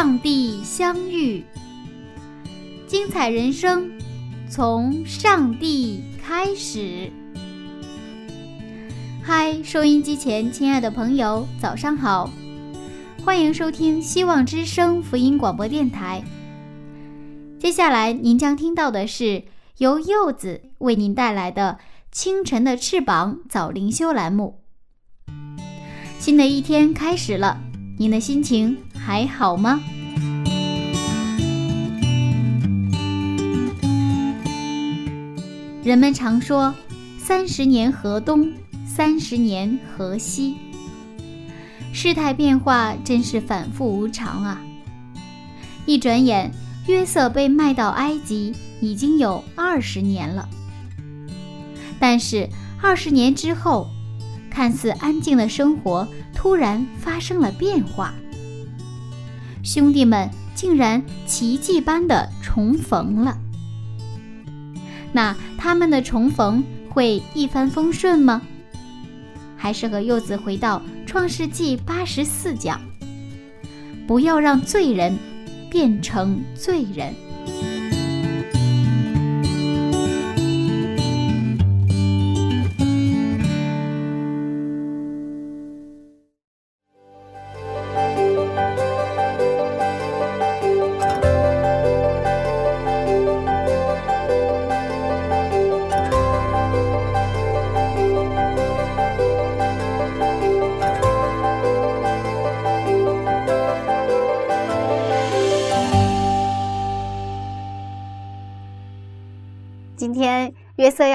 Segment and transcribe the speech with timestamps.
[0.00, 1.44] 上帝相遇，
[2.86, 3.92] 精彩人生
[4.48, 7.12] 从上帝开始。
[9.22, 12.30] 嗨，收音机前亲爱的朋友，早上好，
[13.22, 16.24] 欢迎收听希望之声福音广播电台。
[17.58, 19.44] 接下来您将听到的是
[19.76, 21.78] 由柚子为您带来的
[22.10, 24.62] 《清晨的翅膀》早灵修栏目。
[26.18, 27.60] 新的一天开始了，
[27.98, 29.78] 您的心情还好吗？
[35.82, 36.74] 人们常说
[37.18, 38.52] “三十年河东，
[38.86, 40.56] 三十年河西”，
[41.90, 44.60] 事态变化真是反复无常啊！
[45.86, 46.52] 一转眼，
[46.86, 50.46] 约瑟被卖到埃及已经有二十年了。
[51.98, 52.46] 但是
[52.82, 53.88] 二十年之后，
[54.50, 58.12] 看似安静的生活突然发生了变化，
[59.62, 63.38] 兄弟们竟然奇迹般的重逢了。
[65.12, 68.40] 那他们的重逢会一帆风顺吗？
[69.58, 72.80] 还是和柚子回到创世纪八十四讲，
[74.06, 75.14] 不要让罪人
[75.70, 77.14] 变成罪人。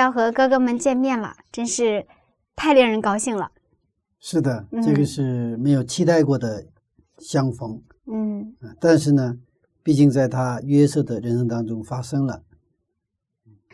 [0.06, 2.06] 要和哥哥们见面了，真是
[2.56, 3.52] 太令人高兴了。
[4.20, 6.64] 是的，嗯这个是没有期待过的
[7.18, 9.38] 相逢，嗯啊但是呢，
[9.82, 12.44] 毕竟在他约瑟的人生当中发生了，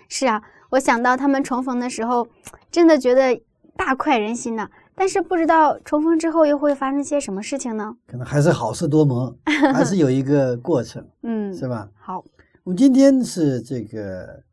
[0.07, 2.25] 是啊，我想到他们重逢的时候，
[2.71, 3.41] 真的觉得
[3.75, 4.69] 大快人心呐。
[4.95, 7.95] 但是不知道重逢之后又会发生些什么事情呢？
[8.07, 9.35] 可能还是好事多磨，
[9.73, 11.89] 还是有一个过程， 嗯，是吧？
[11.97, 12.23] 好，
[12.63, 14.43] 我们今天是这个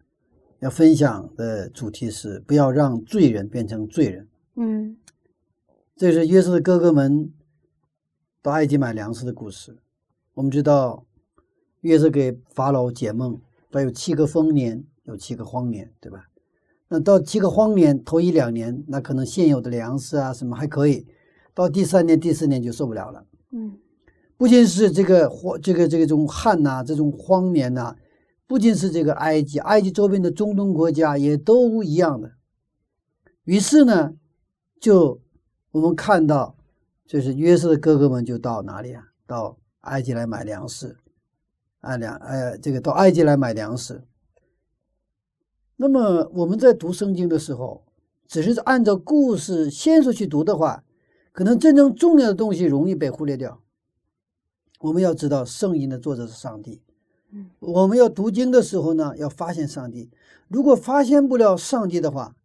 [0.60, 4.28] 要分享的主题是不要让罪人变成罪人。
[4.56, 4.96] 嗯
[5.96, 7.32] 这是约瑟的哥哥们
[8.40, 9.76] 到埃及买粮食的故事。
[10.34, 11.04] 我们知道，
[11.80, 16.28] 约瑟给法老解梦，他有七个丰年，有七个荒年，对吧？
[16.88, 21.06] 那到七个荒年头一两年，那可能现有的粮食啊什么还可以，
[21.52, 23.26] 到第三年、第四年就受不了了。
[23.50, 23.76] 嗯
[24.36, 27.96] 不仅是这个荒，这个这个这种旱呐、这种荒年呐、
[28.48, 32.32] 不仅是这个埃及，埃及周边的中东国家也都一样的。
[33.44, 34.14] 于是呢，
[34.80, 35.20] 就
[35.70, 36.56] 我们看到，
[37.06, 39.04] 就是约瑟的哥哥们就到哪里啊？
[39.26, 40.96] 到埃及来买粮食，
[41.80, 44.02] 啊粮，呃，这个到埃及来买粮食。
[45.76, 47.84] 那么我们在读圣经的时候，
[48.26, 50.82] 只是按照故事线索去读的话，
[51.32, 53.62] 可能真正重要的东西容易被忽略掉。
[54.80, 56.80] 我们要知道，圣经的作者是上帝。
[57.30, 60.10] 嗯我们要读经的时候呢，要发现上帝。
[60.48, 62.36] 如果发现不了上帝的话，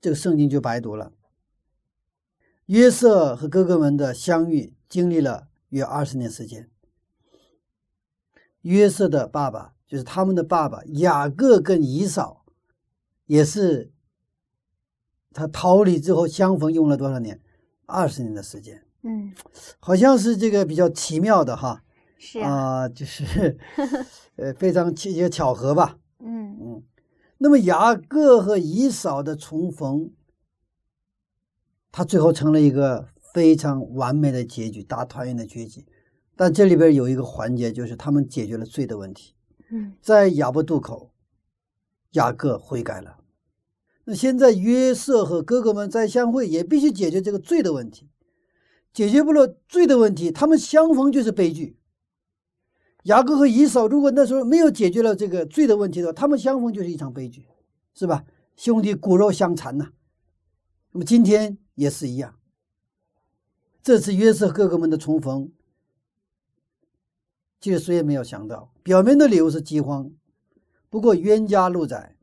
[0.00, 1.12] 这个圣经就白读了。
[2.66, 6.68] 约瑟和哥哥们的相遇经历了约二十年时间。
[8.62, 12.44] 约瑟的爸爸就是他们的爸爸雅各跟以扫，
[13.26, 13.90] 也是
[15.32, 17.40] 他逃离之后相逢用了多少年？
[17.86, 19.34] 二十年的时间，嗯，
[19.80, 21.82] 好像是这个比较奇妙的哈
[22.22, 23.56] 是啊，啊、就是
[24.36, 25.98] 呃非常奇一个巧合吧。
[26.18, 26.82] 嗯嗯，
[27.38, 30.10] 那么雅各和以嫂的重逢，
[31.90, 35.86] 他最后成了一个非常完美的结局，大团圆的结局。
[36.36, 39.34] 但这里边有一个环节，就是他们解决了罪的问题，
[39.70, 41.12] 嗯在雅伯渡口，
[42.10, 43.16] 雅各悔改了。
[44.04, 48.10] 那现在约瑟和哥哥们再相会，也必须解决这个罪的问题。
[48.92, 51.78] 解决不了罪的问题，他们相逢就是悲剧。
[53.04, 57.46] 雅各和以扫如果那时候没有解决了这个罪的问题的话，他们相逢就是一场悲剧，
[57.94, 58.24] 是吧？
[58.56, 59.92] 兄弟骨肉相残呐。
[60.92, 62.36] 那么今天也是一样。
[63.82, 65.50] 这次约瑟哥哥们的重逢，
[67.58, 70.10] 其实谁也没有想到，表面的理由是饥荒，
[70.90, 72.16] 不过冤家路窄。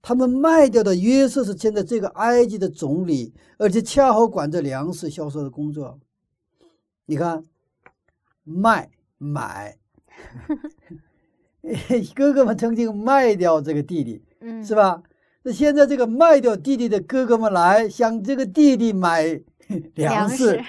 [0.00, 5.98] 他们卖掉的约瑟是现在这个埃及的总理，而且恰好管着粮食销售的工作。
[7.06, 7.44] 你看，
[8.44, 8.92] 卖。
[9.24, 9.76] 买，
[12.14, 15.02] 哥哥们曾经卖掉这个弟弟，嗯，是吧？
[15.42, 19.40] 那现在这个卖掉弟弟的哥哥们来向这个弟弟买
[19.94, 20.62] 粮食，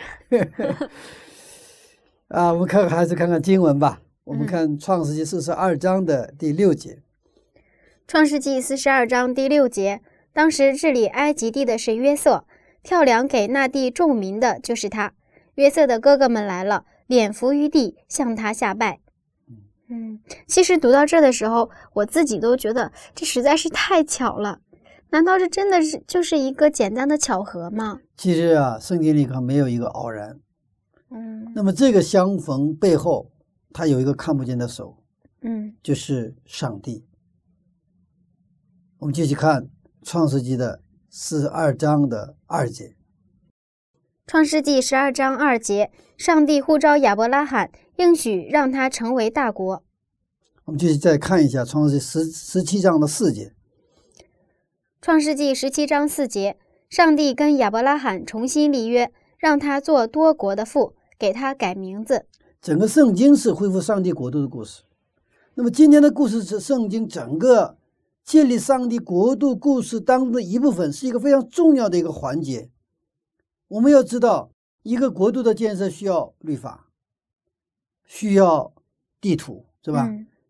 [2.30, 4.02] 啊，我们看还是看看经文吧。
[4.24, 7.00] 我们看创世纪四十二章的第六节。
[8.08, 10.02] 创世纪四十二章第六节，
[10.34, 12.46] 当时治理埃及地的是约瑟，
[12.84, 15.14] 跳梁给那地众民的就是他。
[15.56, 16.86] 约瑟的哥哥们来了。
[17.08, 19.00] 脸伏于地，向他下拜。
[19.88, 24.60] 嗯，其实读到这的时候，我自己都觉得这实在是太巧了。
[25.12, 28.02] 难道这真的是就是一个简单的巧合吗？
[28.18, 30.40] 其实啊，圣经里可没有一个偶然。
[31.12, 33.32] 嗯，那么这个相逢背后，
[33.72, 34.98] 他有一个看不见的手。
[35.42, 37.06] 嗯，就是上帝。
[38.98, 39.70] 我们继续看
[40.02, 40.82] 创世纪的
[41.12, 42.95] 四十二章的二节。
[44.28, 49.84] 创世纪十二章二节，上帝呼召亚伯拉罕，应许让他成为大国。
[50.66, 53.54] 我们继续再看一下创世纪十十七章的四节。
[55.00, 56.58] 创世纪十七章四节，
[56.90, 62.26] 上帝跟亚伯拉罕重新立约，让他做多国的父，给他改名字。
[62.60, 64.82] 整个圣经是恢复上帝国度的故事。
[65.54, 67.78] 那么今天的故事是圣经整个
[68.24, 72.72] 建立上帝国度故事当中的一部分，是一个非常重要的一个环节。
[73.68, 74.52] 我们要知道，
[74.84, 76.92] 一个国度的建设需要律法，
[78.04, 78.74] 需要
[79.20, 80.08] 地图，是吧？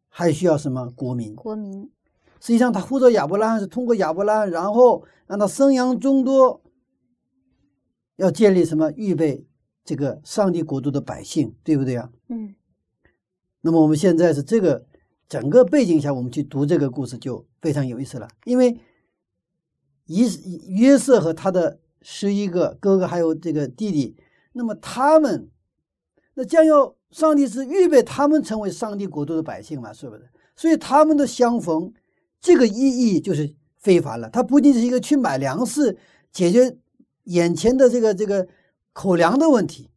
[0.09, 1.33] 还需要什么国民？
[1.33, 1.89] 国民。
[2.41, 6.61] 实际上，他呼召亚伯拉罕是通过亚伯拉罕，然后让他生养众多，
[8.17, 8.91] 要建立什么？
[8.91, 9.47] 预备
[9.85, 12.11] 这个上帝国度的百姓，对不对啊？
[12.27, 12.53] 嗯。
[13.61, 14.85] 那么我们现在是这个
[15.29, 18.77] 整个背景下，我们去读这个故事就非常有意思了，因为
[20.05, 21.79] 以约瑟和他的。
[22.07, 24.15] 十一个哥哥还有这个弟弟，
[24.53, 25.49] 那么他们，
[26.35, 29.91] 那将要上帝是预备他们成为上帝国度的百姓嘛？
[29.91, 30.29] 是不是？
[30.55, 31.91] 所以他们的相逢，
[32.39, 34.29] 这个意义就是非凡了。
[34.29, 35.97] 他不仅是一个去买粮食，
[36.31, 36.77] 解决
[37.23, 38.47] 眼前的这个这个
[38.93, 39.89] 口粮的问题，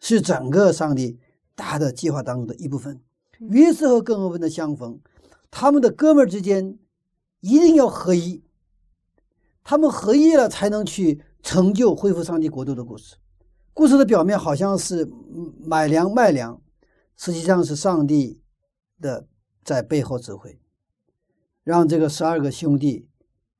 [0.00, 1.18] 是整个上帝
[1.54, 3.00] 大的计划当中的一部分。
[3.38, 5.00] 约瑟和哥哥们的相逢，
[5.50, 6.78] 他们的哥们儿之间
[7.40, 8.42] 一定要合一。
[9.68, 13.16] 他们合一了，才能去成就恢复上帝国度的故事。
[13.74, 15.06] 故事的表面好像是
[15.62, 16.62] 买粮卖粮，
[17.18, 18.40] 实际上是上帝
[18.98, 19.28] 的
[19.62, 20.58] 在背后指挥，
[21.64, 23.10] 让这个十二个兄弟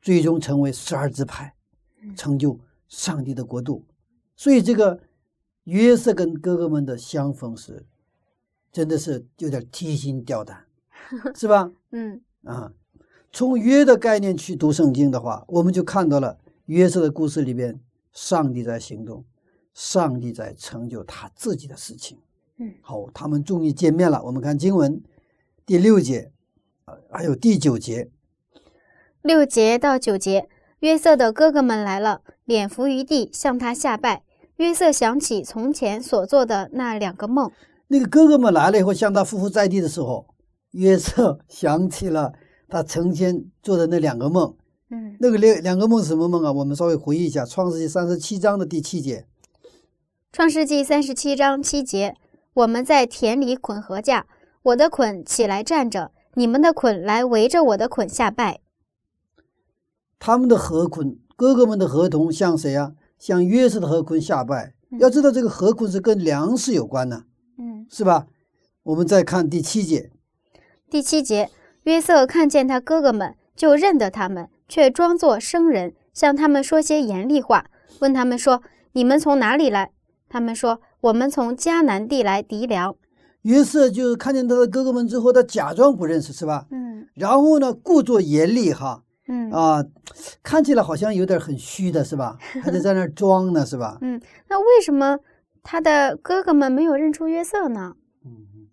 [0.01, 1.55] 最终成为十二支派，
[2.17, 2.59] 成就
[2.89, 3.85] 上帝的国度。
[4.35, 4.99] 所以，这个
[5.65, 7.85] 约瑟跟哥哥们的相逢时，
[8.73, 10.65] 真的是有点提心吊胆，
[11.37, 11.71] 是吧？
[11.91, 12.73] 嗯啊。
[13.31, 17.79] 从约的概念去读圣经的话，我们就看到了约瑟的故事里边，
[18.13, 19.25] 上帝在行动，
[19.75, 22.19] 上帝在成就他自己的事情。
[22.59, 24.23] 嗯，好，他们终于见面了。
[24.25, 25.01] 我们看经文
[25.67, 26.33] 第六节，
[26.87, 28.11] 啊，还有第九节，
[29.23, 30.49] 六节到九节，
[30.81, 34.25] 约瑟的哥哥们来了，脸伏于地向他下拜。
[34.57, 37.53] 约瑟想起从前所做的那两个梦。
[37.87, 40.27] 那个哥哥们来了以后，向他匍匐在地的时候，
[40.73, 42.33] 约瑟想起了。
[42.69, 44.55] 他曾经做的那两个梦，
[44.91, 46.53] 嗯，那个两两个梦是什么梦啊？
[46.53, 49.27] 我们稍微回忆一下，《创世纪》三十七章的第七节，
[50.33, 52.15] 《创世纪》三十七章七节，
[52.53, 54.27] 我们在田里捆禾架，
[54.63, 58.61] 我的捆起来站着，你们的捆来围着我的捆下拜。
[60.19, 62.93] 他们的禾捆，哥哥们的合同向谁啊？
[63.19, 64.75] 向约瑟的禾捆下拜。
[64.99, 67.25] 要知道，这个禾捆是跟粮食有关的，
[67.59, 68.27] 嗯，是吧？
[68.83, 70.11] 我们再看第七节，
[70.91, 71.51] 第七节。
[71.89, 77.65] 约瑟看见他哥哥们，就认得他们，却装作生人，向他们说些严厉话，
[78.01, 79.91] 问他们说：“你们从哪里来？”
[80.29, 82.95] 他们说：“我们从迦南地来籴粮。”
[83.41, 86.67] 约瑟就是看见他的哥哥们之后，他假装不认识，是吧？
[86.71, 87.09] 嗯。
[87.15, 89.83] 然后呢，故作严厉，哈，嗯啊，
[90.43, 92.37] 看起来好像有点很虚的，是吧？
[92.63, 93.97] 还得在那儿装呢，是吧？
[94.05, 94.21] 嗯。
[94.49, 95.21] 那为什么
[95.63, 97.95] 他的哥哥们没有认出约瑟呢？
[98.27, 98.69] 嗯，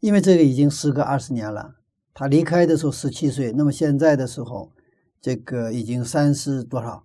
[0.00, 1.76] 因为这个已经时隔二十年了。
[2.18, 4.72] 他离开的时候十七岁，那么现在的时候，
[5.20, 7.04] 这个已经三十多少？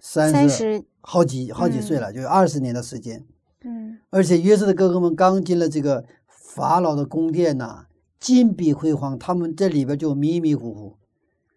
[0.00, 3.24] 三十好几好几岁了，就二十年的时间。
[3.64, 7.86] 嗯，而且约瑟的哥哥们刚进了这个法老的宫殿呐、
[8.18, 10.96] 金碧辉煌，他们这里边就迷迷糊糊。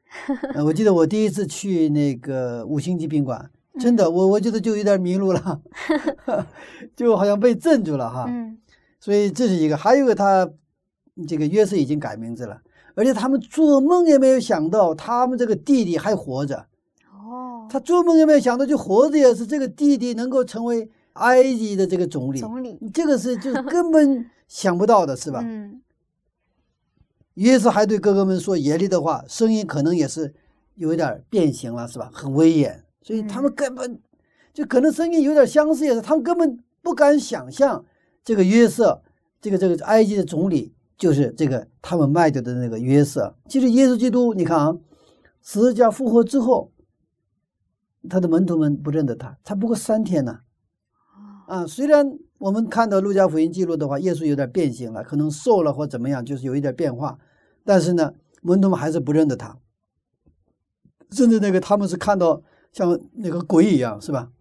[0.55, 5.61] 呃我记得我第一次去那个五星级宾馆，真的，我我觉得就有点迷路了，
[6.95, 8.27] 就好像被镇住了哈。
[8.29, 8.57] 嗯
[9.01, 10.49] 所以这是一个，还有一个他
[11.27, 12.61] 这个约瑟已经改名字了，
[12.95, 16.67] 而且他们做梦也没有想到他们这个弟弟还活着，
[17.11, 25.41] 哦，他做梦也没有想到就活着也是这个弟弟能够成为埃及的这个总理，总理这个是就是根本想不到的，是吧？
[25.43, 25.81] 嗯
[27.35, 30.31] 约瑟还对哥哥们说严厉的话，声音可能也是
[30.75, 32.11] 有一点变形了，是吧？
[32.13, 33.99] 很威严，所以他们根本、
[34.53, 37.83] 就可能声音有点相似，也是他们根本不敢想象
[38.23, 39.01] 这个约瑟，
[39.41, 43.35] 这个这个埃及的总理就是这个他们卖掉的那个约瑟。
[43.47, 44.77] 其实耶稣基督，你看啊，
[45.41, 46.71] 十字架复活之后，
[48.09, 50.39] 他的门徒们不认得他，才不过三天呢。
[51.47, 57.19] 啊，虽然我们看到路加福音记录的话，耶稣有点变形了，可能瘦了或怎么样，就是有一点变化，
[57.65, 59.57] 但是呢，门徒们还是不认得他，
[61.11, 64.31] 甚至那个他们是看到像那个鬼一样，是吧？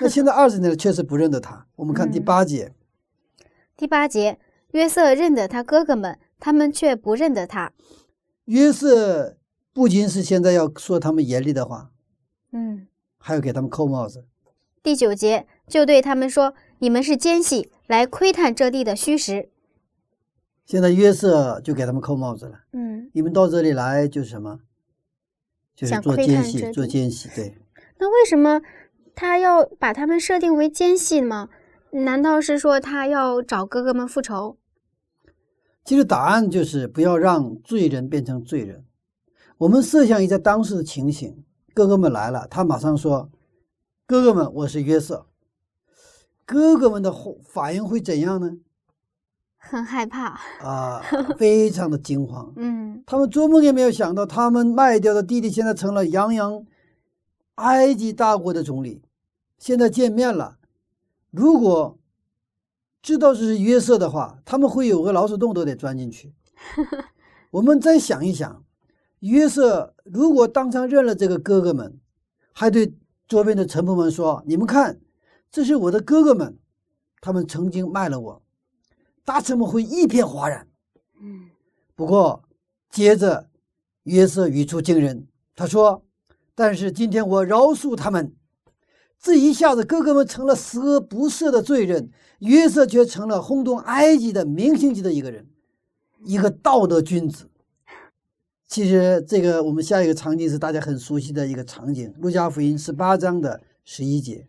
[0.00, 1.66] 那现在二十年了，确实不认得他。
[1.76, 2.74] 我们看第嗯八节，
[3.76, 4.38] 第八节，
[4.72, 7.72] 约瑟认得他哥哥们，他们却不认得他。
[8.46, 9.36] 约瑟
[9.72, 11.90] 不仅是现在要说他们严厉的话，
[12.52, 12.86] 嗯，
[13.18, 14.26] 还要给他们扣帽子。
[14.82, 19.50] 第九节就对他们说：“你们是奸细，来窥探这地的虚实。
[20.64, 24.60] 现在约瑟就给他们扣帽子了。”嗯，你们到这里来就是什么？
[25.74, 27.28] 就是想做奸细，做奸细。
[27.34, 27.56] 对，
[27.98, 28.62] 那为什么
[29.14, 31.48] 他要把他们设定为奸细吗？
[31.92, 34.56] 难道是说他要找哥哥们复仇？
[35.90, 38.84] 其实答案就是不要让罪人变成罪人。
[39.58, 41.42] 我们设想一下当时的情形，
[41.74, 43.28] 哥哥们来了，他马上说
[44.06, 45.26] ：“哥哥们，我是约瑟。”
[46.46, 48.52] 哥哥们的反应会怎样呢？
[49.56, 50.38] 很害怕。
[50.60, 51.02] 啊，
[51.36, 52.52] 非常的惊慌。
[52.54, 56.66] 嗯他们做梦也没有想到，他们卖掉的弟弟现在成了泱泱
[57.56, 59.02] 埃及大国的总理。
[59.58, 60.56] 现在见面了，
[61.32, 61.98] 如果
[63.02, 66.34] 知道这是约瑟的话，他们会有个老鼠洞都得钻进去。
[67.50, 68.64] 我们再想一想，
[69.20, 71.98] 约瑟如果当场认了这个哥哥们，
[72.52, 72.94] 还对
[73.26, 75.00] 桌边的臣仆们说：“你们看，
[75.50, 76.58] 这是我的哥哥们，
[77.20, 78.42] 他们曾经卖了我。”
[79.24, 80.66] 大臣们会一片哗然。
[81.20, 81.50] 嗯
[81.94, 82.42] 不过，
[82.90, 83.48] 接着
[84.04, 86.02] 约瑟语出惊人，他说
[86.54, 88.34] ：“但是今天我饶恕他们。”
[89.20, 95.46] 这一下子，哥哥们成了十恶不赦的罪人，约瑟却成了轰动埃及的明星级的一个人，
[96.24, 97.50] 一个道德君子。
[98.66, 104.46] 其实，这个我们下一个场景是大家很熟悉的一个场景，《路加福音》十八章的十一节。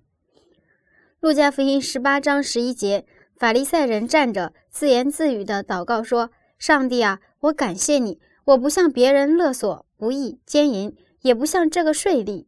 [1.19, 12.45] 路加福音十八章十一节，法利赛人站着自言自语的祷告说：“上帝啊，我感谢你，我不向别人勒索、不义、奸淫，也不向这个税吏。”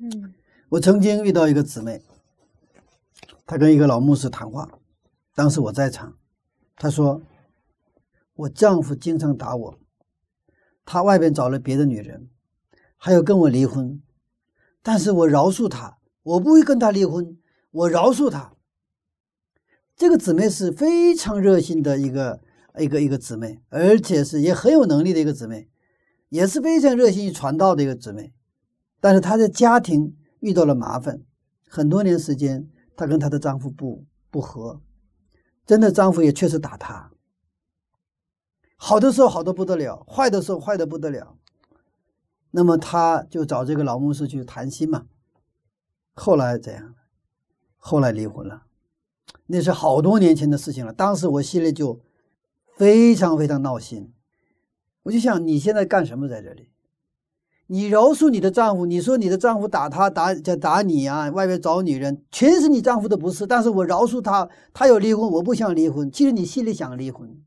[0.00, 0.34] 嗯
[0.70, 2.00] 我曾经遇到一个姊妹，
[3.44, 4.78] 她跟一个老牧师谈话，
[5.34, 6.16] 当时我在场。
[6.76, 7.22] 她说
[8.34, 9.78] ：“我丈夫经常打我，
[10.84, 12.30] 他外边找了别的女人，
[12.96, 14.00] 还要跟我离婚，
[14.80, 17.36] 但是我饶恕他，我不会跟他离婚，
[17.72, 18.52] 我饶恕他。”
[19.96, 22.40] 这个姊妹是非常热心的一个
[22.78, 25.68] 一个一个姊妹，而且是也很有能力的一个姊妹，
[26.28, 28.32] 也是非常热心于传道的一个姊妹，
[29.00, 30.16] 但是她的家庭。
[30.40, 31.22] 遇到了麻烦，
[31.68, 34.80] 很多年时间，她跟她的丈夫不不和，
[35.64, 37.12] 真的丈夫也确实打她。
[38.76, 41.36] 好的时候好的不得了，坏的时候坏的不得了。
[42.50, 45.06] 那么她就找这个老牧师去谈心嘛。
[46.14, 46.94] 后来怎样？
[47.76, 48.64] 后来离婚了，
[49.46, 50.92] 那是好多年前的事情了。
[50.92, 52.00] 当时我心里就
[52.76, 54.12] 非常非常闹心，
[55.04, 56.69] 我就想你现在干什么在这里？
[57.72, 63.46] 你饶恕你的丈夫，你说你的丈夫打他打就打你啊，外面找女人，全是你丈夫的不是。
[63.46, 66.10] 但是我饶恕他，他要离婚，我不想离婚。
[66.10, 67.40] 其实你心里想离婚，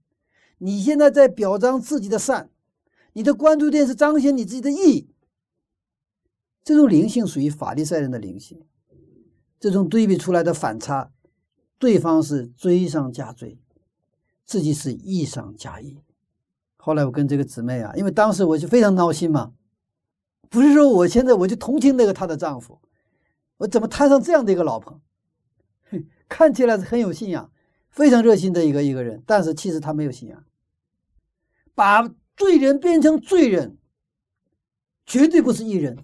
[0.60, 2.50] 你现在在表彰自己的善，
[3.12, 5.10] 你的关注点是彰显你自己的义。
[6.64, 8.62] 这种灵性属于法利赛人的灵性，
[9.60, 11.12] 这种对比出来的反差，
[11.78, 13.60] 对方是罪上加罪，
[14.46, 15.98] 自己是义上加义。
[16.78, 19.52] 后来我跟这个姊妹啊，因为当时我就非常闹心嘛。
[20.50, 22.80] 不是说我现在我就同情那个她的丈夫，
[23.58, 25.02] 我怎么摊上这样的一个老婆？
[26.30, 27.52] 看起来是很有信仰、
[27.90, 30.44] 非常热心的一个一个人，但是其实他没有信仰，
[31.76, 33.78] 把罪人变成罪人，
[35.06, 35.98] 绝对不是艺人。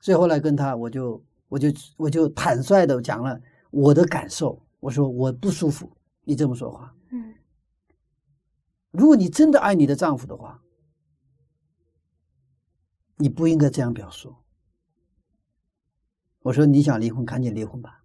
[0.00, 5.90] 所以后来跟他，我就我就我就坦率的讲了我的感受，我说我不舒服，
[6.24, 6.94] 你这么说话。
[7.10, 7.34] 嗯
[8.90, 10.62] 如果你真的爱你的丈夫的话，
[13.22, 14.34] 你不应该这样表述。
[16.42, 18.02] 我说你想离婚，赶紧离婚吧。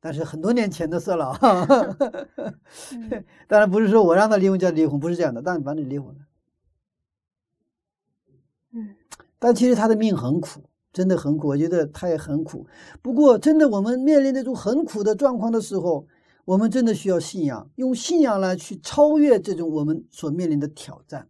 [0.00, 1.36] 但是很多年前的事了，
[3.46, 6.20] 当然不是说我让他离婚就离婚，不是这样的，但反正离婚了。
[8.72, 8.96] 嗯，
[9.38, 10.62] 但其实他的命很苦，
[10.92, 12.66] 真的很苦，我觉得他也很苦。
[13.02, 16.08] 不过，真的我们面临那种很苦的状况的时候，
[16.46, 21.28] 我们真的需要信仰，用信仰来去超越这种我们所面临的挑战，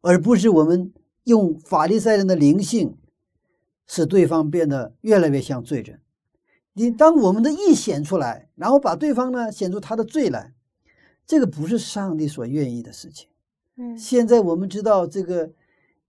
[0.00, 0.92] 而不是我们
[1.28, 2.96] 用法利赛人的灵性，
[3.86, 6.00] 使对方变得越来越像罪人。
[6.72, 10.54] 你当我们的义显出来，然后把对方呢显出他的罪来，
[11.26, 13.28] 这个不是上帝所愿意的事情。
[13.76, 15.50] 嗯现在我们知道这个，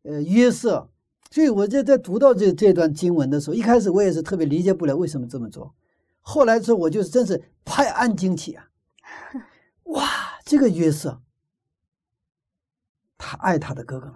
[0.04, 0.90] 呃，约瑟，
[1.30, 5.76] 所以我就在读到这这段经文的时候，一开始我也是特别理解不了为什么这么做，
[6.22, 8.70] 后来之后我就是真是拍案惊奇啊！
[9.90, 10.08] 哇，
[10.46, 11.22] 这个约瑟，
[13.18, 14.16] 他爱他的哥哥们，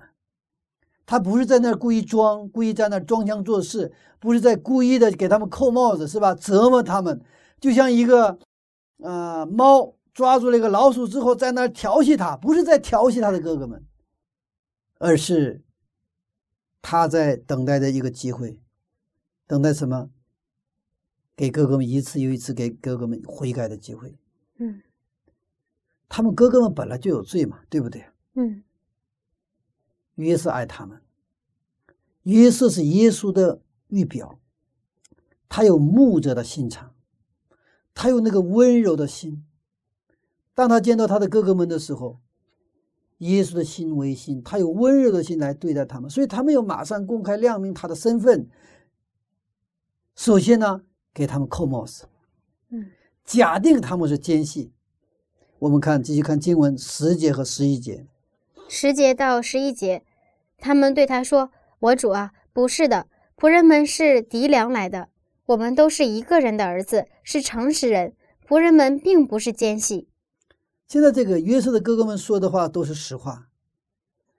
[1.14, 6.34] 他不是在那儿故意装，故意在那儿装腔作势，不是在故意的给他们扣帽子，是吧？
[6.34, 7.22] 折磨他们，
[7.62, 8.40] 就像一个，
[8.98, 13.86] 呃，猫抓住了一个老鼠之后，在那儿调戏它，不是在调戏他的哥哥们，
[14.98, 15.62] 而是
[16.82, 18.60] 他在等待着一个机会，
[19.46, 20.10] 等待什么？
[21.36, 24.18] 给哥哥们一次又一次给哥哥们悔改的机会。
[24.58, 24.82] 嗯
[26.10, 28.04] 他们哥哥们本来就有罪嘛，对不对？
[28.34, 28.64] 嗯
[30.16, 31.02] 约瑟爱他们，
[32.24, 34.40] 约瑟是耶稣的预表，
[35.50, 36.94] 他有牧者的心肠，
[37.94, 39.46] 他有那个温柔的心。
[40.54, 42.20] 当他见到他的哥哥们的时候，
[43.18, 48.48] 耶稣的心为心，他有温柔的心来对待他们，所以他没有马上公开亮明他的身份。
[50.16, 52.06] 首先呢，给他们扣帽子，
[52.70, 52.92] 嗯
[53.26, 54.72] 假定他们是奸细。
[55.58, 58.06] 我们看继续看经文十节和十一节。
[58.76, 60.02] 十节到十一节，
[60.58, 63.06] 他们对他说：“我主啊，不是的，
[63.38, 65.10] 仆人们是敌粮来的，
[65.46, 68.16] 我们都是一个人的儿子，是诚实人。
[68.48, 70.08] 仆人们并不是奸细。
[70.88, 73.50] 现在这个约瑟的哥哥们说的话都是实话。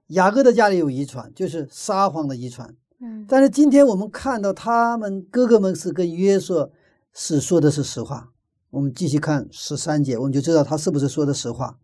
[0.09, 2.75] 雅各的家里有遗传，就是撒谎的遗传。
[2.99, 6.73] 嗯但是今天我们看到他们哥哥们是跟约瑟
[7.13, 8.33] 是说的是实话。
[8.71, 11.79] 我们继续看十三节，我们就知道他是不是说的实话。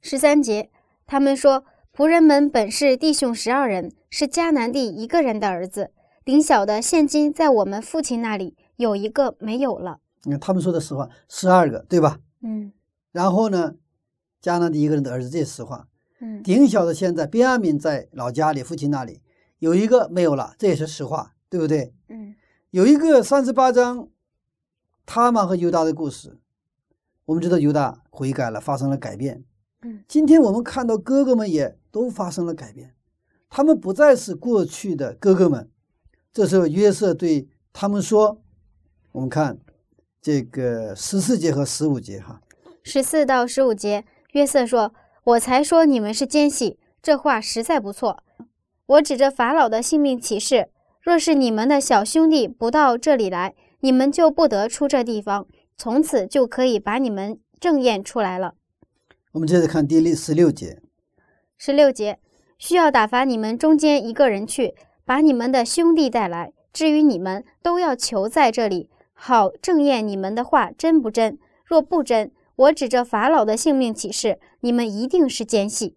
[0.00, 0.70] 十三节，
[1.06, 1.64] 他们说
[1.94, 5.92] ：“仆人们本是弟兄十二人，是迦南地一个人的儿子。
[6.24, 10.00] 顶小的现今在我们父亲那里，有一个没有了。
[10.24, 12.72] 你看他们说的实话，十二个，对吧？”嗯
[13.12, 13.76] 然后呢，
[14.42, 15.86] 迦南地一个人的儿子，这是实话。
[16.20, 19.22] 嗯顶小的现在，边阿敏在老家里，父亲那里
[19.60, 21.94] 有一个没有了，这也是实话，对不对？
[22.08, 22.34] 嗯
[22.70, 24.08] 有一个三十八章，
[25.06, 26.36] 他玛和犹大的故事。
[27.26, 29.44] 我们知道犹大悔改了，发生了改变。
[29.86, 32.92] 嗯今天我们看到哥哥们也都发生了改变，
[33.48, 35.70] 他们不再是过去的哥哥们。
[36.32, 38.42] 这时候约瑟对他们说
[39.12, 39.58] ：“我们看
[40.20, 42.40] 这个十四节和十五节哈，
[42.82, 48.24] 十四到十五节，约瑟说：“我才说你们是奸细，这话实在不错。
[48.86, 50.68] 我指着法老的性命起誓，
[51.00, 55.46] 若是你们的小兄弟不到这里来，你们就不得出这地方，
[55.78, 58.54] 从此就可以把你们正验出来了。”
[59.36, 60.80] 我们接着看第六十六节。
[61.58, 62.18] 十六节，
[62.56, 66.54] 需要打发你们中间一个人去，把你们的兄弟带来。
[66.72, 71.38] 至于你们，都要求在这里，好正验你们的话真不真。
[71.66, 75.96] 若不真，我指着法老的性命起誓，你们一定是奸细。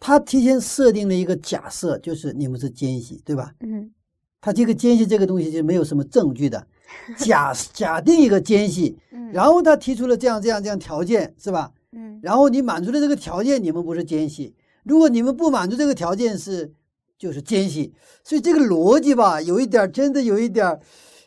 [0.00, 3.52] 他提前设定了一个假设，就是你们是奸细，对吧？
[3.60, 3.92] 嗯
[4.40, 6.66] 他这个奸细这个东西就没有什么证据的，
[7.16, 11.70] 假假定一个奸细，嗯然后他提出了这样这样这样条件，是吧？
[11.96, 14.54] 嗯然后你满足了这个条件，你们不是奸细；
[14.84, 16.72] 如果你们不满足这个条件是，
[17.18, 17.94] 就是奸细。
[18.22, 20.78] 所以这个逻辑吧，有一点真的有一点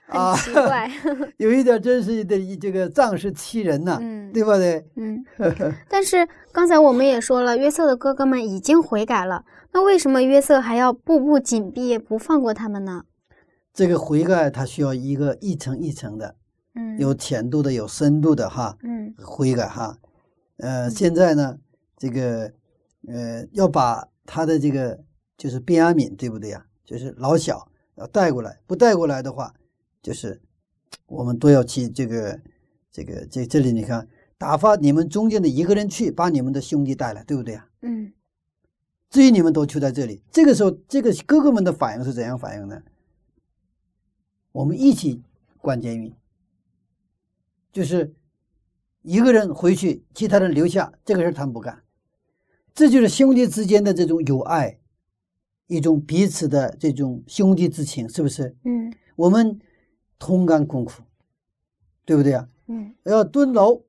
[0.08, 0.90] 啊，奇怪。
[1.38, 4.86] 有一点真是的这个仗势欺人呐、嗯对不对？
[4.96, 5.26] 嗯，
[5.90, 13.04] 但是刚才我们也说了，约瑟的哥哥们已经悔改了，那为什么约瑟还要步步紧逼，不放过他们呢？
[13.74, 16.36] 这个悔改它需要一个一层一层的，
[16.76, 18.78] 嗯，有浅度的，有深度的哈。
[18.84, 19.98] 嗯悔改哈，
[20.60, 21.60] 呃，现在呢，
[21.98, 22.54] 这个
[23.08, 25.04] 呃，要把他的这个
[25.38, 26.66] 就是便雅敏，对不对呀？
[26.86, 29.54] 就是老小要带过来，不带过来的话，
[30.02, 30.42] 就是
[31.08, 32.40] 我们都要去这个
[32.92, 37.68] 这个这这里你看，打发你们中间的一个人去，把你们的兄弟带来，对不对呀？
[37.82, 38.14] 嗯
[39.10, 42.84] 至于你们都去在这里，这个时候，这个哥哥们的反应是怎样反应呢？
[44.52, 45.24] 我们一起
[45.58, 46.14] 关监狱，
[47.72, 48.14] 就是
[49.02, 51.84] 一个人回去，其他人留下，这个事他们不干。
[52.74, 54.80] 这就是兄弟之间的这种友爱，
[55.68, 58.56] 一种彼此的这种兄弟之情，是不是？
[58.64, 59.60] 嗯我们
[60.18, 61.02] 同甘共苦，
[62.06, 62.48] 对不对啊？
[62.68, 63.84] 嗯要蹲楼，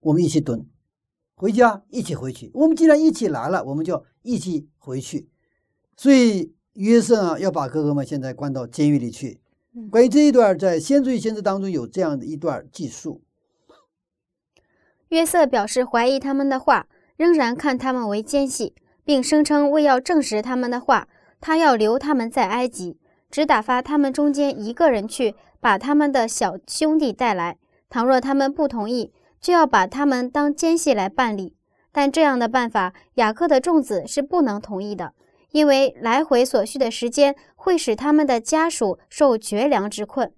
[0.00, 0.60] 我们一起蹲；
[1.34, 2.50] 回家一起回去。
[2.54, 5.28] 我们既然一起来了，我们就一起回去。
[5.96, 9.40] 所以约瑟啊，要把哥哥们现在关到监狱里去。
[9.74, 13.23] 嗯关于这一段，在《先知与先知》当中有这样的一段记述。
[15.14, 18.74] 约瑟表示怀疑他们的话，仍然看他们为奸细，
[19.04, 21.06] 并声称为要证实他们的话，
[21.40, 22.98] 他要留他们在埃及，
[23.30, 27.56] 只打发他们中间一个人去把他们的小兄弟带来。
[27.88, 31.54] 倘若他们不同意，就要把他们当奸细来办理。
[31.92, 35.12] 但这样的办法，雅各的众子是不能同意的，
[35.52, 40.32] 因为来回所需的时间会使他们的家属受绝粮之困。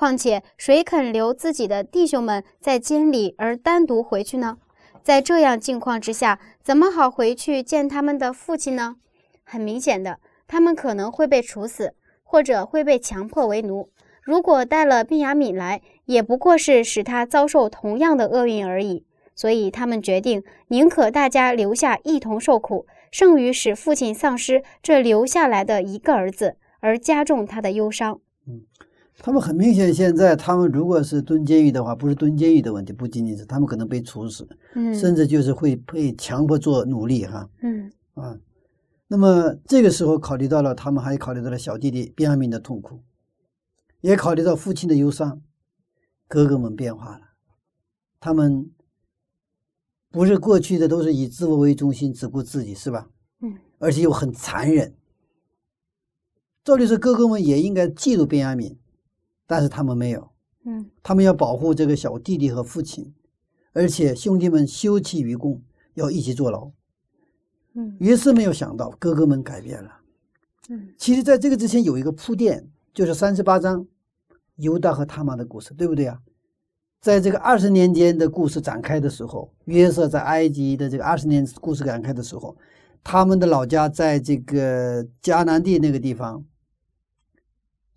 [0.00, 4.56] 况且，谁肯留自己的弟兄们在监里而单独回去呢？
[5.02, 8.96] 在这样境况之下，怎么好回去见他们的父亲呢？
[9.44, 11.92] 很明显的，他们可能会被处死，
[12.24, 13.90] 或者会被强迫为奴。
[14.22, 19.04] 如果带了毕雅敏来，也不过是使他遭受同样的厄运而已。
[19.34, 28.18] 所以他们决定，宁可大家留下一同受苦，胜于使父亲丧失这留下来的一个儿子，而加重他的忧伤。
[29.22, 38.38] 他们很明显，现在他们如果是蹲监狱的话，不是蹲监狱的问题，不仅仅是他们可能被处死，嗯甚至就是会被强迫做奴隶哈嗯啊。
[39.06, 43.02] 那么这个时候考虑到了，他们还考虑到了小弟弟便雅悯的痛苦，
[44.00, 45.42] 也考虑到父亲的忧伤，
[46.26, 47.20] 哥哥们变化了，
[48.18, 48.70] 他们
[50.10, 53.10] 不是过去的都是以自我为中心，只顾自己，是吧？
[53.42, 54.94] 嗯，而且又很残忍。
[56.64, 58.76] 照理说，哥哥们也应该嫉妒便雅悯，
[59.50, 60.30] 但是他们没有。
[60.64, 63.12] 嗯他们要保护这个小弟弟和父亲，
[63.72, 65.60] 而且兄弟们休戚与共，
[65.94, 66.70] 要一起坐牢。
[67.74, 69.90] 嗯约瑟没有想到哥哥们改变了。
[70.68, 73.84] 嗯其实，在这个之前有一个铺垫，就是三十八章
[74.54, 76.20] 犹大和他妈的故事，对不对啊？
[77.00, 82.56] 在这个二十年间的故事展开的时候，约瑟在埃及的这个二十年故事展开的时候，
[83.02, 86.44] 他们的老家在这个迦南地那个地方，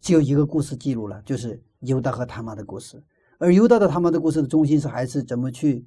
[0.03, 3.01] 只有一个故事记录了，就是犹大和他妈的故事。
[3.39, 5.85] 而犹大的他妈的故事的中心是还是怎么去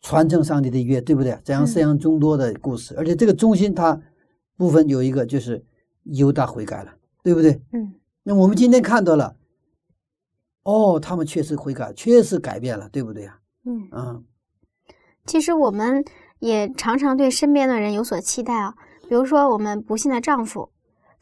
[0.00, 1.38] 传承上帝的约，对不对？
[1.44, 4.02] 怎样饲养众多的故事，而且这个中心它
[4.56, 5.64] 部分有一个就是
[6.02, 7.62] 犹大悔改了，对不对？
[7.72, 9.36] 嗯那我们今天看到了，
[10.64, 13.38] 哦，他们确实悔改，确实改变了，对不对呀？
[13.64, 13.88] 嗯。
[13.90, 14.20] 啊
[15.26, 16.04] 其实我们
[16.40, 18.74] 也常常对身边的人有所期待啊，
[19.08, 20.70] 比如说我们不幸的丈夫，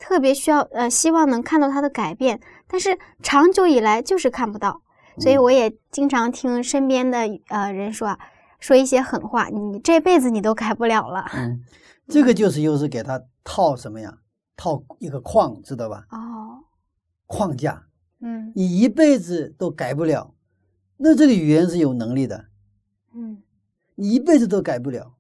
[0.02, 4.82] 特别需要呃希望能看到他的改变，但是长久以来就是看不到，
[5.20, 8.18] 所以嗯我也经常听身边的呃人说啊，
[8.58, 11.24] 说一些狠话，你这辈子你都改不了了。
[11.34, 11.62] 嗯，
[12.08, 14.18] 这个就是又是给他套什么呀？
[14.56, 16.04] 套一个框，知道吧？
[16.10, 16.58] 哦，
[17.26, 17.84] 框架，
[18.20, 20.34] 嗯你一辈子都改不了，
[20.96, 22.46] 那这个语言是有能力的，
[23.14, 23.40] 嗯
[23.94, 25.14] 你一辈子都改不了，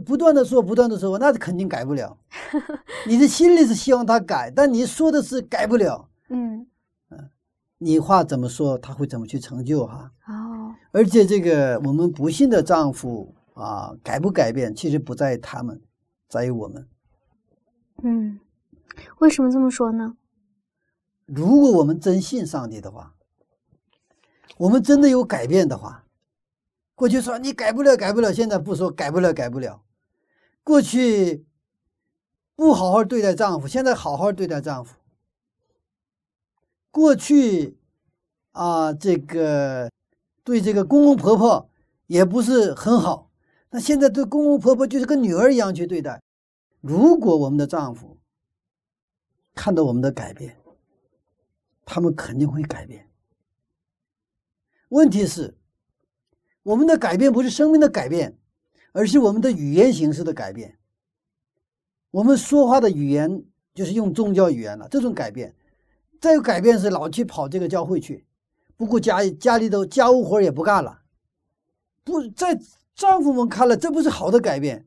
[0.00, 2.16] 不断的说，不断的说，那肯定改不了。
[3.06, 6.66] 你的心里是希望他改，但你说的是改不了，嗯，
[7.78, 10.10] 你话怎么说，他会怎么去成就哈？
[10.26, 15.80] 哦，而且这个我们不幸的丈夫啊，改不改变，其实不在于他们，
[16.28, 16.88] 在于我们。
[18.02, 18.40] 嗯，
[19.18, 20.16] 为什么这么说呢？
[21.26, 23.14] 如果我们真信上帝的话，
[24.56, 26.04] 我们真的有改变的话，
[26.94, 29.82] 过去说你改不了，改不了，现在不说改不了，改不了。
[30.62, 31.44] 过去
[32.54, 34.96] 不好好对待丈夫，现在好好对待丈夫。
[36.90, 37.76] 过去
[38.52, 39.90] 啊，这个
[40.44, 41.68] 对这个公公婆婆
[42.06, 43.30] 也不是很好，
[43.70, 46.22] 那现在对公公婆婆就是跟女儿一样去对待。
[46.80, 48.18] 如果我们的丈夫
[49.54, 50.56] 看到我们的改变，
[51.84, 53.10] 他们肯定会改变。
[54.90, 55.56] 问题是，
[56.64, 58.36] 我们的改变不是生命的改变，
[58.92, 60.78] 而是我们的语言形式的改变。
[62.10, 65.54] 我们说话的语言就是用宗教语言了，这种改变。
[66.20, 68.24] 再有改变是老去跑这个教会去，
[68.76, 71.02] 不顾家家里头家务活也不干了，
[72.02, 72.58] 不在
[72.94, 74.86] 丈夫们看来，这不是好的改变。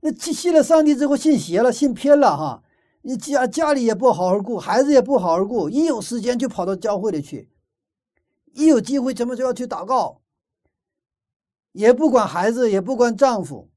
[0.00, 2.64] 那信了上帝之后信邪了，信偏了哈。
[3.02, 7.50] 你家家里也不好好顾，孩子也不好好顾，一有时间就跑到教会里去，
[8.54, 10.22] 一有机会什么就要去祷告，
[11.74, 13.68] 也不管孩子，也不管丈夫。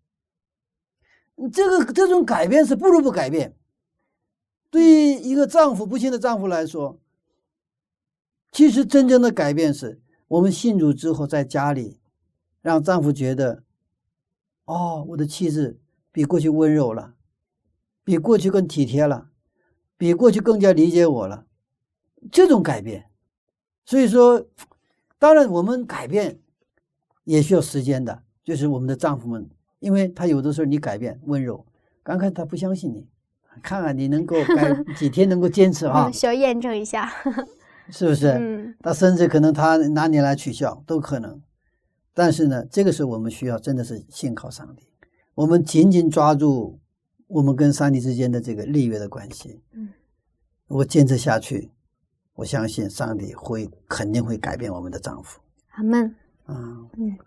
[1.52, 3.56] 这个这种改变是不如不改变。
[4.70, 7.00] 对于一个丈夫不幸的丈夫来说，
[8.52, 12.00] 其实真正的改变是我们信主之后，在家里
[12.62, 13.64] 让丈夫觉得，
[14.66, 15.80] 哦，我的妻子
[16.12, 17.16] 比过去温柔了，
[18.04, 19.30] 比过去更体贴了，
[19.98, 21.48] 比过去更加理解我了。
[22.32, 23.10] 这种改变，
[23.86, 24.48] 所以说，
[25.18, 26.40] 当然我们改变
[27.28, 31.66] 也需要时间的，就是我们的丈夫们，因为他有的时候你改变温柔，
[32.02, 33.06] 刚开始他不相信你，
[33.62, 37.12] 看看你能够改 几天能够坚持哈，需要验证一下，
[37.92, 38.28] 是不是？
[38.30, 41.42] 嗯，他甚至可能他拿你来取笑都可能，
[42.14, 44.88] 但是呢，这个时候我们需要真的是信靠上帝，
[45.36, 46.80] 我们紧紧抓住
[47.28, 49.90] 我们跟上帝之间的这个立约的关系，嗯，
[50.68, 51.72] 如果坚持下去。
[52.38, 55.40] 我相信上帝会肯定会改变我们的丈夫。
[55.70, 56.16] 阿门。
[56.48, 56.56] 啊，
[56.98, 57.18] 嗯。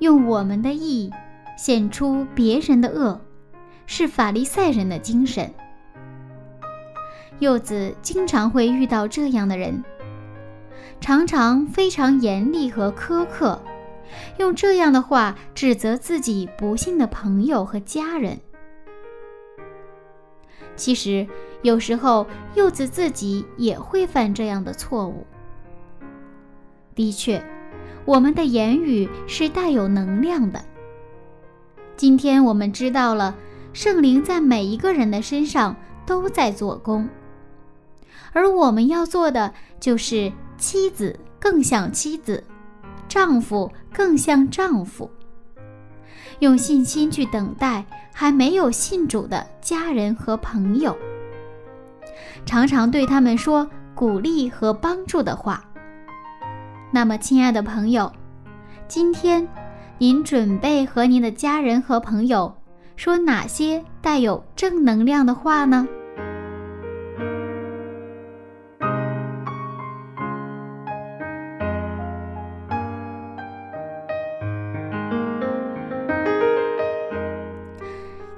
[0.00, 1.10] 用我们的义
[1.58, 3.20] 显出别人的恶，
[3.84, 5.52] 是法利赛人的精神。
[7.40, 9.82] 柚子经常会遇到这样的人，
[11.00, 13.60] 常常非常严厉和苛刻，
[14.38, 18.38] 用这样的话指责自己不幸的朋友和家人。
[20.76, 21.26] 其实，
[21.62, 25.26] 有时候柚子自己也会犯这样的错误。
[26.94, 27.44] 的确。
[28.04, 30.64] 我们的言语是带有能量的。
[31.98, 33.34] 今天我们知道了，
[33.72, 35.74] 圣灵在每一个人的身上
[36.06, 37.08] 都在做工，
[38.32, 42.44] 而我们要做的就是妻子更像妻子，
[43.08, 45.10] 丈夫更像丈夫，
[46.38, 47.84] 用信心去等待
[48.14, 50.96] 还没有信主的家人和朋友，
[52.46, 55.64] 常常对他们说鼓励和帮助的话。
[56.92, 58.12] 那么，亲爱的朋友，
[58.86, 59.44] 今天
[60.00, 62.54] 您准备和您的家人和朋友
[62.94, 65.88] 说哪些带有正能量的话呢？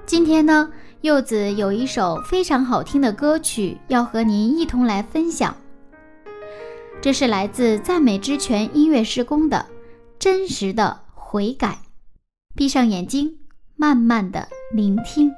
[0.06, 0.70] 今天呢，
[1.02, 5.54] 柚子有一首非常好听的歌曲要和您一同来分享。
[7.02, 9.66] 这是来自赞美之泉音乐施工的
[10.18, 10.98] 真实的
[11.32, 11.78] 悔改。
[12.56, 13.38] 闭上眼睛，
[13.76, 15.30] 慢慢的聆听。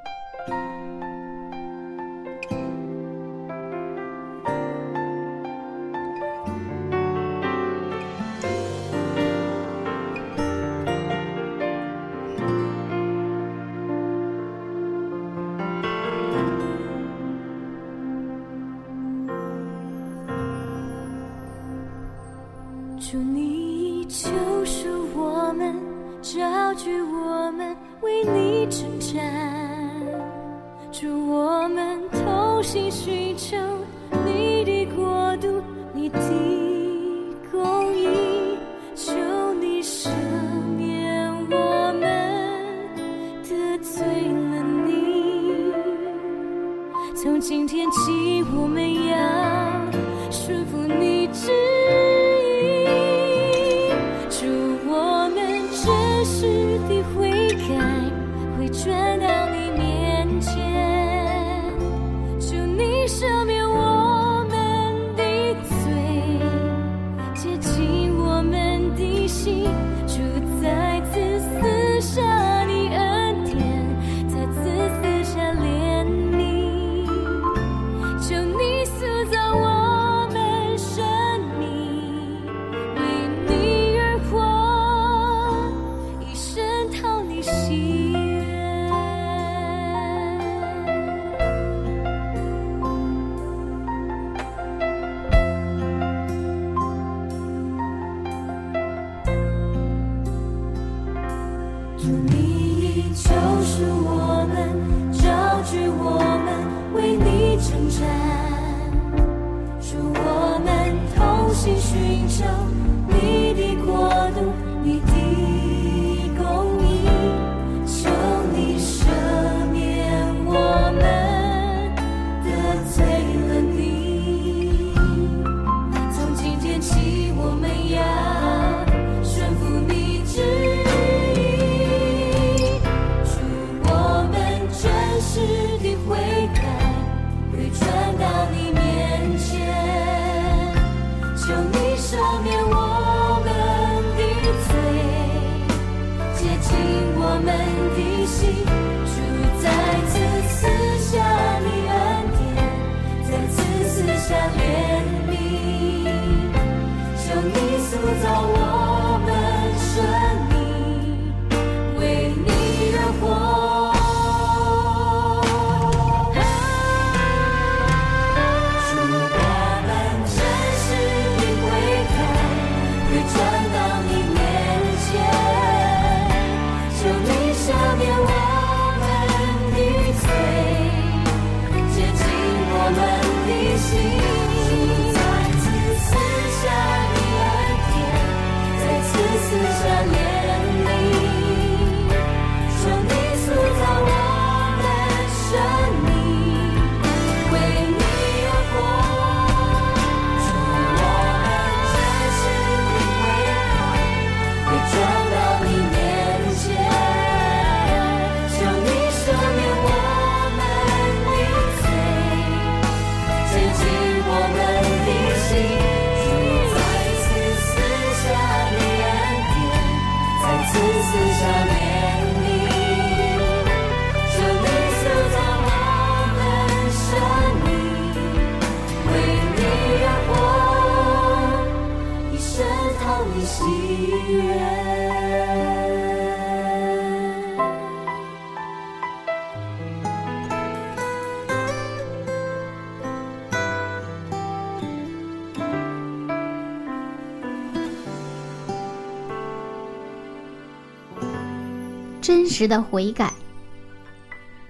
[252.63, 253.35] 实的悔改，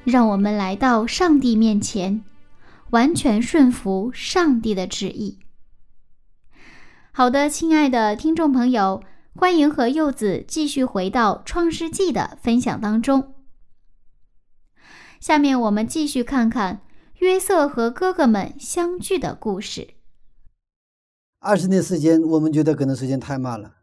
[0.03, 2.25] 让我们来到上帝面前，
[2.89, 5.41] 完全顺服上帝的旨意。
[7.13, 9.03] 好的，亲爱的听众朋友，
[9.35, 13.35] 欢迎和柚子继续回到《创世纪》的分享当中。
[15.21, 16.81] 下面我们继续看看
[17.19, 19.91] 约瑟和哥哥们相聚的故事。
[21.41, 23.82] 二十年时间，我们觉得可能时间太慢了。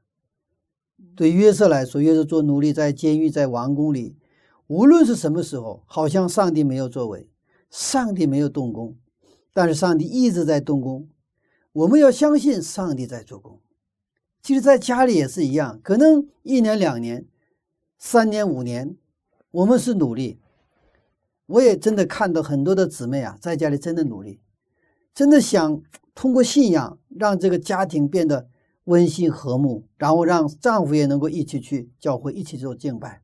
[1.20, 4.16] 对约瑟来说，约瑟做奴隶，在监狱，在王宫里，
[4.68, 7.28] 无论是什么时候，好像上帝没有作为，
[7.70, 8.96] 上帝没有动工，
[9.54, 11.10] 但是上帝一直在动工。
[11.74, 13.60] 我们要相信上帝在做工。
[14.42, 17.26] 其实，在家里也是一样，可能一年、两年、
[17.98, 18.96] 三年、五年，
[19.52, 20.40] 我们是努力。
[21.48, 24.40] 我也真的看到很多的姊妹啊，在家里真的努力，
[25.14, 25.84] 真的想
[26.16, 28.48] 通过信仰让这个家庭变得
[28.86, 33.22] 温馨和睦，然后让丈夫也能够一起去教会，一起做敬拜。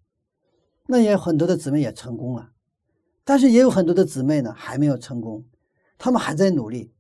[0.88, 2.52] 那也有很多的姊妹也成功了，
[3.24, 5.44] 但是也有很多的姊妹呢还没有成功，
[5.98, 6.92] 她们还在努力。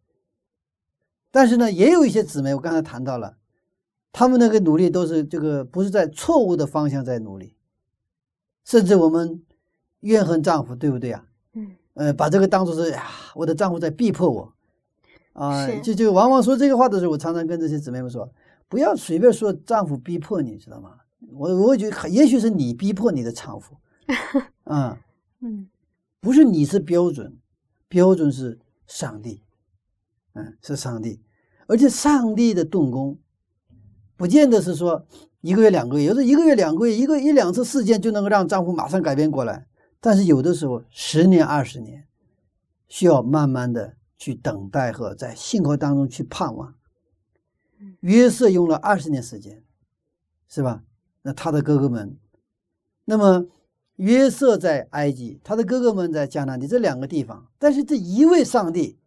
[1.29, 3.37] 但是呢，也有一些姊妹，我刚才谈到了，
[4.11, 7.55] 她们那个努力都是这个不是在错误的方向在努力，
[8.63, 9.43] 甚至我们
[9.99, 11.25] 怨恨丈夫，对不对啊？
[11.53, 14.53] 嗯，呃，把这个当做是呀，我的丈夫在逼迫我，
[15.33, 15.81] 啊、是。
[15.81, 18.31] 就就往往说这个话的时候，我常常跟这些姊妹们说，
[18.67, 20.91] 不要随便说丈夫逼迫你，知道吗？
[21.31, 23.75] 我我觉得也许是你逼迫你的丈夫，
[24.65, 24.97] 啊、
[25.41, 25.67] 嗯
[26.19, 27.37] 不是你是标准，
[27.87, 29.43] 标准是上帝，
[30.33, 31.21] 嗯，是上帝，
[31.67, 33.17] 而且上帝的动工，
[34.17, 35.05] 不见得是说
[35.41, 39.67] 一个月两个月，有时候一个月两个月，一个一两次事件就能够让丈夫马上改变过来，
[39.99, 42.07] 但是有的时候十年二十年，
[42.87, 46.73] 需要慢慢的去等待和在信号当中去盼望。
[48.01, 49.63] 约瑟用了二十年时间，
[50.47, 50.83] 是吧？
[51.21, 52.17] 那他的哥哥们，
[53.05, 53.45] 那么
[53.95, 58.97] 约瑟在埃及，他的哥哥们在迦南地这两个地方，但是这一位上帝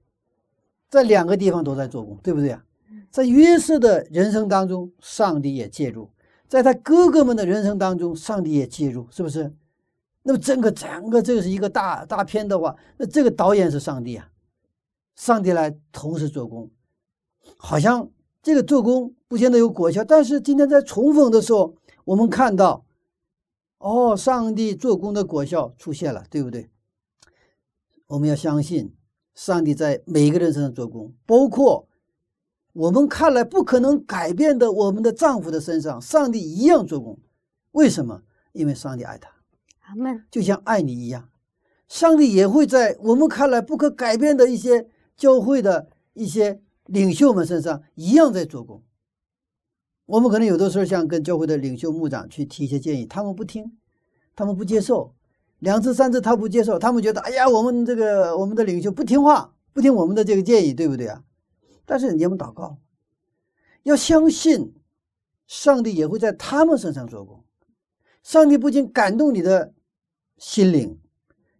[0.88, 2.64] 在两个地方都在做工，对不对啊？
[3.10, 6.10] 在约瑟的人生当中，上帝也介入；
[6.48, 9.54] 在他哥哥们的人生当中，上帝也介入，是不是？
[10.22, 14.28] 那么整个整个这个是一个大大片的话，那这个导演是上帝啊，
[15.14, 16.70] 上帝来同时做工，
[17.56, 18.06] 好像
[18.42, 21.74] 这个做工不见得有果效，但是今天在重逢的时候，
[22.04, 22.84] 我们看到，
[23.78, 26.70] 哦，上帝做工的果效出现了，对不对？
[28.06, 28.94] 我们要相信
[29.34, 31.86] 上帝在每一个人身上做工，包括
[32.72, 37.18] 我们看来不可能改变的我们的丈夫的身上，上帝一样做工。
[37.72, 38.22] 为什么？
[38.52, 39.30] 因为上帝爱他。
[39.80, 40.24] 阿门。
[40.30, 41.28] 就像爱你一样，
[41.86, 48.82] 上帝也会在我们看来不可改变的一些教会的一些领袖们身上一样在做工。
[50.06, 53.76] 我们可能有的时候想跟教会的领袖、牧长去提一些建议，他们不听，
[54.34, 55.14] 他们不接受，
[55.58, 61.22] 两次三次他不接受，他们觉得哎呀，我们这个我们的领袖不听话，不听我们的这个建议，对不对啊？
[61.84, 62.78] 但是你们祷告，
[63.82, 64.74] 要相信
[65.46, 67.44] 上帝也会在他们身上做工。
[68.22, 69.74] 上帝不仅感动你的
[70.38, 70.98] 心灵，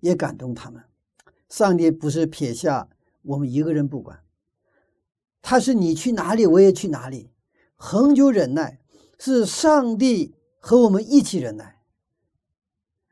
[0.01, 0.83] 也感动他们。
[1.51, 2.89] 上帝不是撇下
[3.23, 4.19] 我们一个人不管，
[5.43, 7.31] 他是你去哪里我也去哪里，
[7.77, 8.81] 恒久忍耐
[9.19, 11.79] 是上帝和我们一起忍耐。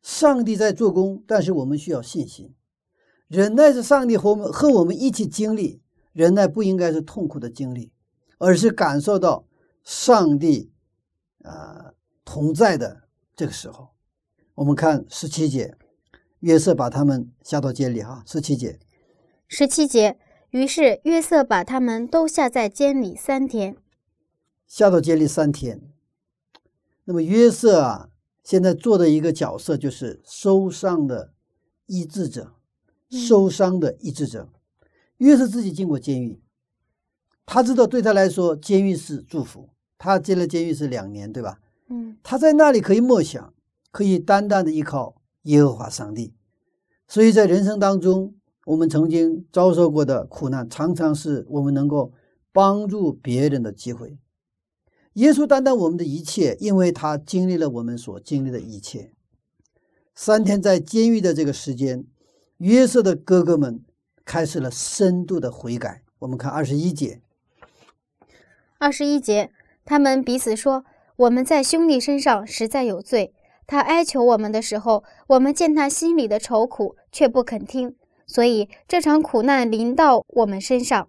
[0.03, 2.55] 上帝在做工，但是我们需要信心。
[3.27, 7.93] 忍耐是上帝和我们和我们一起经历，忍耐不应该是痛苦的经历，
[8.39, 9.49] 而是感受到
[9.83, 10.71] 上帝
[11.43, 11.93] 啊
[12.25, 13.89] 同在的这个时候。
[14.55, 15.77] 我们看十七节，
[16.39, 18.23] 约瑟把他们下到监里哈。
[18.25, 18.79] 十七节，
[19.49, 20.17] 十七节，
[20.57, 23.77] 于是约瑟把他们都下在监里三天。
[24.67, 25.83] 下到监里三天。
[27.05, 28.09] 那么约瑟啊，
[28.43, 31.35] 现在做的一个角色就是受伤的
[31.85, 32.55] 医治者。
[33.11, 34.49] 受伤的医治者，
[35.19, 36.41] 约瑟自己进过监狱，
[37.45, 39.69] 他知道对他来说，监狱是祝福。
[39.99, 41.61] 他进了监狱是两年，对吧？
[41.89, 43.55] 嗯，他在那里可以默想，
[43.93, 46.35] 可以单单的依靠耶和华上帝。
[47.07, 48.35] 所以在人生当中，
[48.67, 52.13] 我们曾经遭受过的苦难，常常是我们能够
[52.53, 54.19] 帮助别人的机会。
[55.15, 59.13] 耶稣担当我们的一切，因为他经历了我们所经历的一切。
[60.15, 62.05] 三天在监狱的这个时间。
[62.59, 63.85] 约瑟的哥哥们
[64.25, 66.01] 开始了深度的悔改。
[66.21, 67.21] 我们看二十一节。
[68.79, 69.51] 二十一节，
[69.85, 70.87] 他们彼此说
[71.17, 73.35] ：“我们在兄弟身上实在有罪。
[73.67, 77.95] 他哀求我们的时候，我们见他心里的愁苦，却不肯听。
[78.27, 81.09] 所以这场苦难临到我们身上。”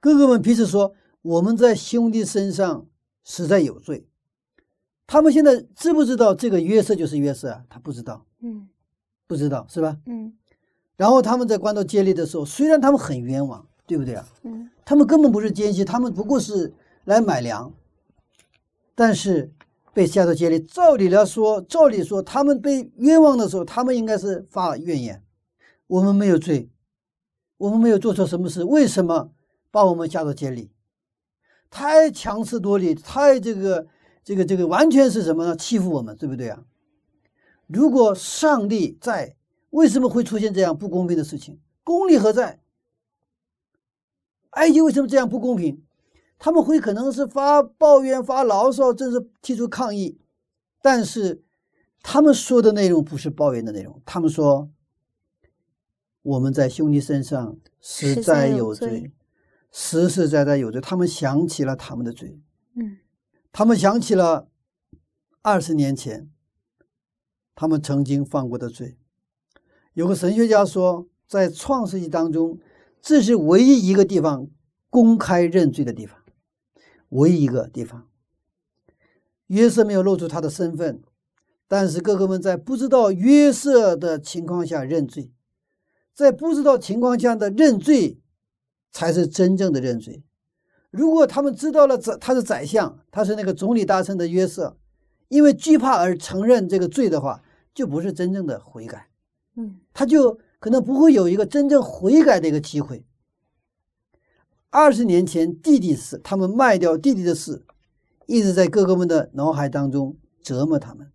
[0.00, 2.86] 哥哥们彼此说：“我们在兄弟身上
[3.24, 4.06] 实在有罪。”
[5.06, 7.64] 他们现在知不知道这个约瑟就是约瑟啊？
[7.68, 8.24] 他不知道。
[8.40, 8.68] 嗯。
[9.28, 9.96] 不知道是吧？
[10.06, 10.32] 嗯，
[10.96, 14.24] 然后他们在关到监里的时候，虽然他们很冤枉，对不对啊？
[14.44, 16.72] 嗯，他们根本不是奸细，他们不过是
[17.06, 17.74] 来买粮。
[18.94, 19.52] 但是
[19.92, 25.20] 被下到监里，照理来说，照理说，他们被冤枉的时候，他们应该是发怨言：
[25.86, 26.70] 我们没有罪，
[27.58, 29.32] 我们没有做错什么事，为什么
[29.70, 30.70] 把我们下到监里？
[31.70, 33.86] 太强词夺理，太这个
[34.24, 35.56] 这个这个，完全是什么呢？
[35.56, 36.64] 欺负我们，对不对啊？
[37.66, 39.36] 如果上帝在，
[39.70, 41.60] 为什么会出现这样不公平的事情？
[41.82, 42.60] 公理何在？
[44.50, 45.82] 埃及为什么这样不公平？
[46.38, 50.18] 他们会可能是发抱怨、发牢骚，甚至提出抗议，
[50.82, 51.42] 但是
[52.02, 54.00] 他们说的内容不是抱怨的内容。
[54.04, 54.70] 他们说
[56.26, 59.12] ：“我们在兄弟身上实在有罪，
[59.70, 62.38] 实实在在有罪。”他们想起了他们的罪，
[62.74, 62.98] 嗯，
[63.52, 64.48] 他们想起了
[65.42, 66.28] 二十年前。
[67.58, 68.98] 他们曾经犯过的罪，
[69.94, 72.58] 有个神学家说，在创世纪当中，
[73.00, 74.48] 这是唯一一个地方
[74.90, 76.18] 公开认罪的地方，
[77.08, 78.08] 唯一一个地方。
[79.46, 81.00] 约瑟没有露出他的身份，
[81.66, 85.32] 但是哥哥们在不知道约瑟的情况下认罪，
[86.16, 88.18] 在不知道情况下的认罪，
[88.90, 90.24] 才是真正的认罪。
[90.90, 94.78] 如果他们知道了宰他是宰相，他是那个总理大臣的约瑟，
[95.28, 97.42] 因为惧怕而承认这个罪的话，
[97.74, 99.10] 就不是真正的悔改，
[99.56, 103.04] 嗯，他就可能不会有一个真正悔改的一个机会。
[104.70, 107.66] 二十年前弟弟死，他们卖掉弟弟的事，
[108.24, 111.12] 一直在哥哥们的脑海当中折磨他们，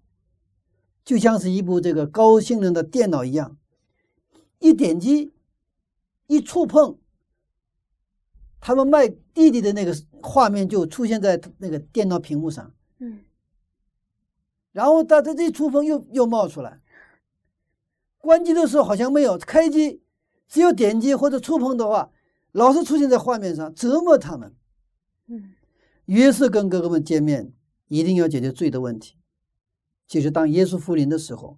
[1.03, 3.57] 就像是一部这个高性能的电脑一样，
[4.61, 5.33] 一点击，
[6.27, 6.97] 一触碰，
[8.61, 13.19] 他们卖弟弟的那个画面就出现在那个电脑屏幕上，嗯。
[14.71, 16.79] 然后他这一触碰又又冒出来，
[18.19, 20.01] 关机的时候好像没有，开机
[20.47, 22.09] 只有点击或者触碰的话，
[22.53, 24.55] 老是出现在画面上折磨他们。
[25.27, 25.51] 嗯，
[26.05, 27.51] 约瑟跟哥哥们见面，
[27.87, 29.17] 一定要解决罪的问题。
[30.07, 31.57] 其实当耶稣复临的时候，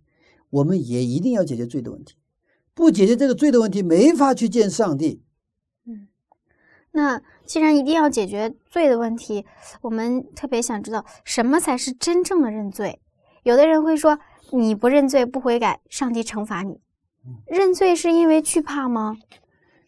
[0.50, 2.16] 我们也一定要解决罪的问题。
[2.74, 5.24] 不解决这个罪的问题，没法去见上帝。
[5.86, 6.08] 嗯，
[6.92, 9.46] 那既然一定要解决罪的问题，
[9.82, 13.00] 我们特别想知道什么才是真正的认罪。
[13.44, 14.18] 有的人会说
[14.52, 16.80] ：“你不认罪、不悔改，上帝惩罚你。”
[17.46, 19.18] 认罪是因为惧怕吗？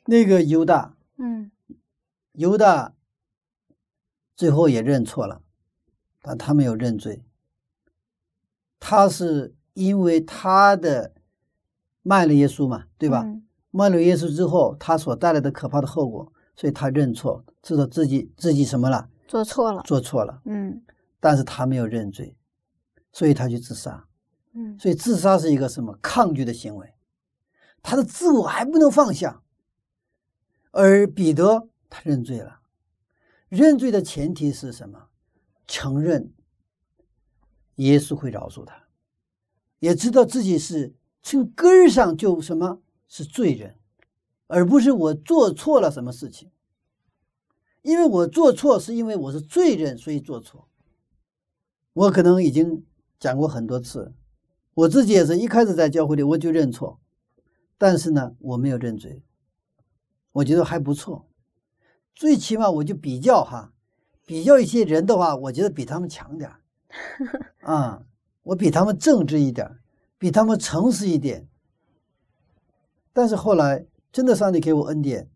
[0.05, 1.51] 那个犹大，嗯，
[2.33, 2.93] 犹大
[4.35, 5.41] 最后也认错了，
[6.21, 7.23] 但他没有认罪。
[8.79, 11.14] 他是因为他的
[12.07, 13.25] 卖了耶稣嘛，对吧？
[13.71, 19.09] 卖了耶稣之后，他所带来的可怕的后果，所以他认错，知道自己自己什么了？
[19.27, 20.39] 做错了，做错了。
[20.45, 20.83] 嗯，
[21.19, 22.37] 但是他没有认罪。
[23.11, 24.05] 所以他去自杀，
[24.51, 26.93] 嗯，所以自杀是一个什么抗拒的行为？
[27.81, 29.41] 他的自我还不能放下。
[30.71, 32.59] 而彼得他认罪了，
[33.47, 35.07] 认罪的前提是什么？
[35.65, 36.31] 承认
[37.75, 38.75] 耶稣会饶恕他，
[39.79, 40.93] 也知道自己是
[41.25, 43.79] 从根儿上就什么是罪人，
[44.45, 46.51] 而不是我做错了什么事情。
[47.81, 50.67] 因为我做错是因为我是罪人，所以做错。
[51.93, 52.85] 我可能已经
[53.19, 54.13] 讲过很多次，
[54.75, 56.99] 我自己也是一开始在教会里我就认错，
[57.79, 59.23] 但是呢，我没有认罪，
[60.31, 61.27] 我觉得还不错，
[62.13, 63.73] 最起码我就比较哈，
[64.27, 66.61] 比较一些人的话，我觉得比他们强点儿
[67.65, 68.05] 啊，
[68.43, 69.81] 我比他们正直一点儿，
[70.17, 71.47] 比他们诚实一点。
[73.13, 75.29] 但是后来真的，上帝给我恩典，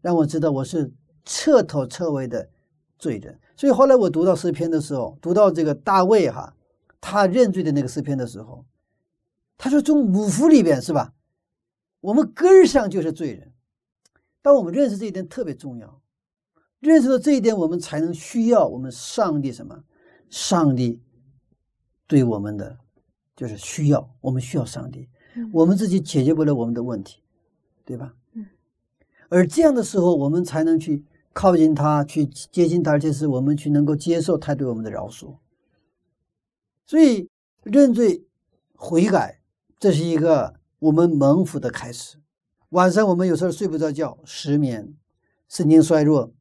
[0.00, 0.92] 让我知道我是
[1.24, 2.50] 彻头彻尾的
[2.98, 3.38] 罪人。
[3.56, 6.54] 所以后来我读到诗篇的时候，读到这个大卫哈，
[7.00, 8.64] 他认罪的那个诗篇的时候，
[9.56, 11.12] 他说从五福里边是吧，
[12.00, 13.52] 我们根上就是罪人。
[14.40, 16.00] 当我们认识这一点特别重要，
[16.80, 19.84] 认识到这一点，我们才能需要我们上帝什么？
[20.30, 21.02] 上帝
[22.06, 22.78] 对我们的
[23.38, 25.08] 就是需要，我们需要上帝，
[25.52, 27.22] 我们自己解决不了我们的问题，
[27.84, 28.12] 对吧？
[28.32, 28.44] 嗯。
[29.28, 35.36] 而这样的时候，我们才能去靠近他，去接近他，而且是我们去能够接受他对我们的饶恕。
[36.84, 37.28] 所以
[37.62, 38.24] 认罪
[38.74, 39.40] 悔改，
[39.78, 42.18] 这是一个我们蒙福的开始。
[42.70, 44.96] 晚上我们有时候睡不着觉，失眠，
[45.48, 46.32] 神经衰弱，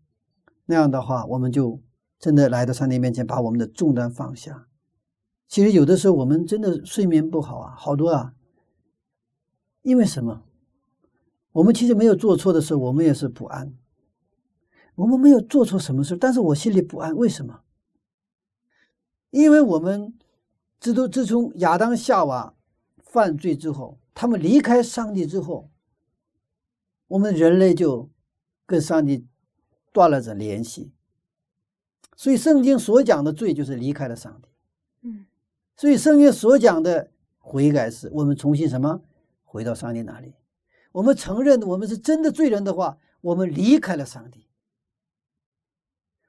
[0.66, 1.80] 那样的话，我们就
[2.18, 4.67] 真的来到上帝面前，把我们的重担放下。
[5.48, 8.34] 其实有的时候我们真的睡眠不好啊，好多啊。
[9.82, 10.44] 因为什么？
[11.54, 13.74] 我们其实没有做错的时候，我们也是不安。
[14.96, 17.16] 我们没有做错什么事，但是我心里不安。
[17.16, 17.62] 为什么？
[19.30, 20.14] 因为我们
[20.80, 22.56] 自都自从亚当夏娃
[23.04, 25.70] 犯罪之后，他们离开上帝之后。
[27.10, 28.10] 我们人类就
[28.66, 29.26] 跟上帝
[29.94, 30.92] 断了这联系，
[32.18, 34.50] 所以圣经所讲的罪就是离开了上帝。
[35.78, 39.02] 所以圣经所讲的悔改是我们重新什么
[39.46, 40.34] 回到上帝那里。
[40.92, 44.48] 我们承认我们是真的罪人的话，我们离开了上帝。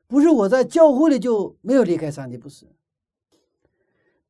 [0.06, 2.66] 不是我在教会里就没有离开上帝，不是。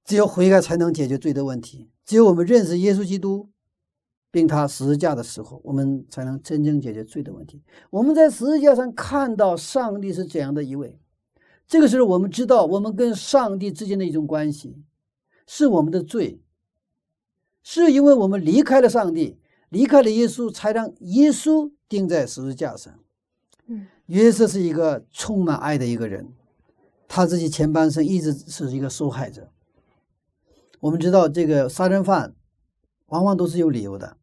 [0.04, 1.90] 只有悔改才能解决罪的问题。
[2.04, 3.50] 只有我们认识耶稣基督。
[4.30, 7.62] 并他十字架的时候，我们才能真正解决罪的问题。
[7.88, 11.00] 我们在十字架上看到上帝是怎样的一位，
[11.66, 14.76] 这个时候我们知道我们跟上帝之间的一种关系，
[15.48, 16.40] 是我们的罪，
[17.62, 19.40] 是因为我们离开了上帝，
[19.70, 22.92] 离开了耶稣，才让耶稣钉在十字架上。
[23.66, 26.34] 嗯，约瑟是一个充满爱的一个人，
[27.08, 29.50] 他自己前半生一直是一个受害者。
[30.80, 32.34] 我们知道这个杀人犯。
[33.08, 34.18] 往往都是有理由的，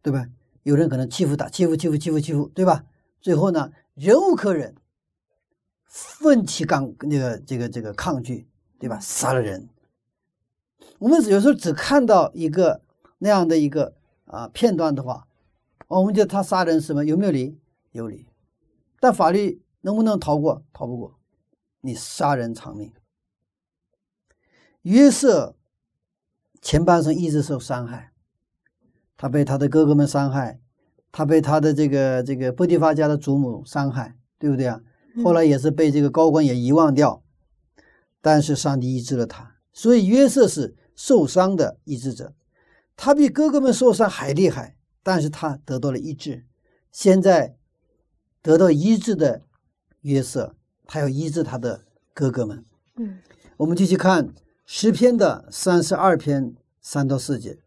[0.00, 0.28] 对吧？
[0.62, 2.84] 有人可能欺负他，欺负欺负欺负欺负，对吧？
[3.20, 4.76] 最后呢，忍无可忍，
[5.84, 8.46] 奋起抗那个这个这个抗拒，
[8.78, 9.00] 对吧？
[9.00, 9.68] 杀了人。
[11.04, 12.80] 我们有时候只看到一个
[13.18, 13.94] 那样的一个
[14.24, 15.28] 啊片段的话，
[15.86, 17.58] 我们觉得他杀人什么有没有理？
[17.92, 18.26] 有理。
[19.00, 20.64] 但法律能不能逃过？
[20.72, 21.18] 逃不过。
[21.82, 22.90] 你杀人偿命。
[24.82, 25.54] 约瑟。
[26.62, 28.14] 前半生一直受伤害，
[29.18, 30.62] 他被他的哥哥们伤害，
[31.12, 34.80] 他被他的这个这个波提法家的祖母伤害，对不对啊？
[35.22, 37.22] 后来也是被这个高官也遗忘掉，
[38.22, 42.32] 但是上帝医治了他，所以约瑟是受伤的医治者，
[42.96, 46.44] 他比哥哥们受伤还厉害，但是他得到了医治。
[46.92, 47.56] 现在
[48.40, 49.42] 得到医治的
[50.02, 50.54] 约瑟，
[50.86, 51.82] 他要医治他的
[52.12, 52.64] 哥哥们。
[52.96, 53.18] 嗯，
[53.58, 54.34] 我们继续看。
[54.66, 57.58] 诗篇的三十二篇三到四节，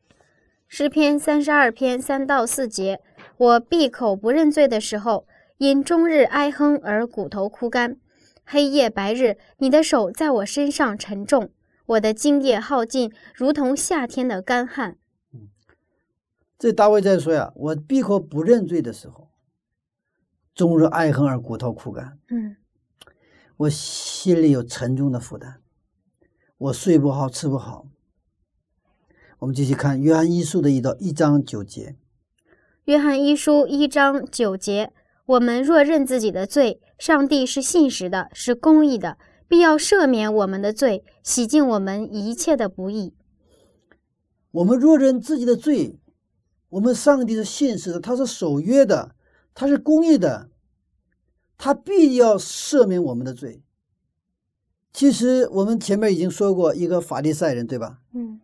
[0.67, 2.99] 诗篇三十二篇三到四节，
[3.37, 5.27] 我闭口不认罪的时候，
[5.59, 7.97] 因终日哀哼而骨头枯干，
[8.43, 11.51] 黑夜白日，你的手在我身上沉重，
[11.87, 14.97] 我的精液耗尽，如同夏天的干旱。
[15.33, 15.47] 嗯，
[16.59, 19.29] 这大卫在说呀，我闭口不认罪的时候，
[20.53, 22.17] 终日爱恨而骨头枯干。
[22.29, 22.57] 嗯，
[23.57, 25.61] 我心里有沉重的负担。
[26.57, 27.87] 我睡不好，吃不好。
[29.39, 31.95] 我们继续看《约翰一书》的一到一章九节，
[32.85, 34.91] 《约翰一书》一章九节：
[35.27, 43.13] 我们若认自己的罪，上帝是信实的，是公义的，必要赦免我们的罪，洗净我们一切的不义。
[44.51, 45.99] 我们若认自己的罪，
[46.69, 49.15] 我们上帝是信实的，他是守约的，
[49.53, 50.49] 他是公义的，
[51.57, 53.61] 他必要赦免我们的罪。
[54.91, 58.01] 其实我们前面已经说过一个法利赛人，对吧？
[58.13, 58.41] 嗯，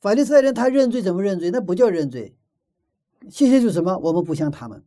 [0.00, 1.50] 法利赛人他认罪怎么认罪？
[1.50, 2.36] 那不叫认罪，
[3.30, 3.96] 其实就是什么？
[3.98, 4.84] 我们不像他们，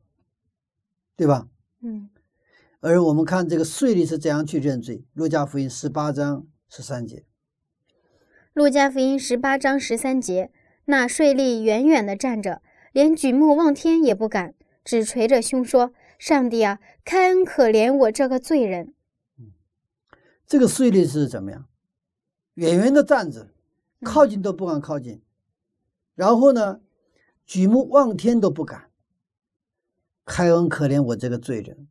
[1.16, 1.48] 对吧？
[1.82, 2.10] 嗯。
[2.82, 7.26] 而我们看这个税吏是怎样去认罪，《路加福音》十八章十三节，
[8.54, 10.50] 路加福音十八章十三节，
[10.86, 12.62] 那税吏远远的站着，
[12.94, 14.56] 连举目望天也不敢，
[14.86, 18.94] 只捶着胸说：“上帝啊，开恩可怜我这个罪人。
[20.48, 21.68] 这个税吏是怎么样？
[22.54, 23.52] 远远的站着，
[24.04, 25.22] 靠近都不敢靠近，
[26.16, 26.80] 然后呢，
[27.46, 28.90] 举目望天都不敢。
[30.26, 31.88] 开恩可怜我这个罪人，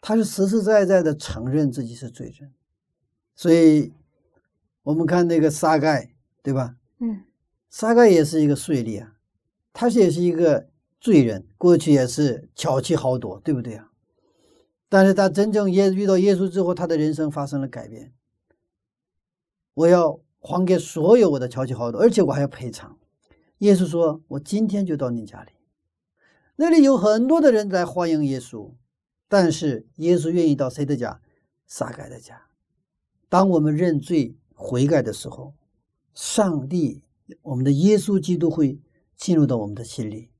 [0.00, 2.52] 他是实实在在的承认自己是罪人，
[3.34, 3.92] 所以
[4.82, 7.24] 我们看那个撒盖，对吧？”嗯
[7.68, 9.14] 撒盖也是一个税吏啊，
[9.72, 10.68] 他是也是一个
[11.00, 13.92] 罪人，过去也是巧妻豪夺，对不对啊？
[14.88, 18.12] 但是他真正耶遇到耶稣之后，他的人生发生了改变。
[19.74, 22.98] 我要还给所有我的巧妻豪夺，而且我还要赔偿。
[23.58, 25.52] 耶稣说：“我今天就到你家里。”
[26.56, 28.72] 那里有很多的人来欢迎耶稣，
[29.30, 31.20] 但是耶稣愿意到谁的家？
[31.68, 32.48] 撒该的家。
[33.28, 35.54] 当我们认罪悔改的时候，
[36.14, 37.04] 上帝，
[37.42, 38.80] 我们的耶稣基督会
[39.16, 40.30] 进入到我们的心里。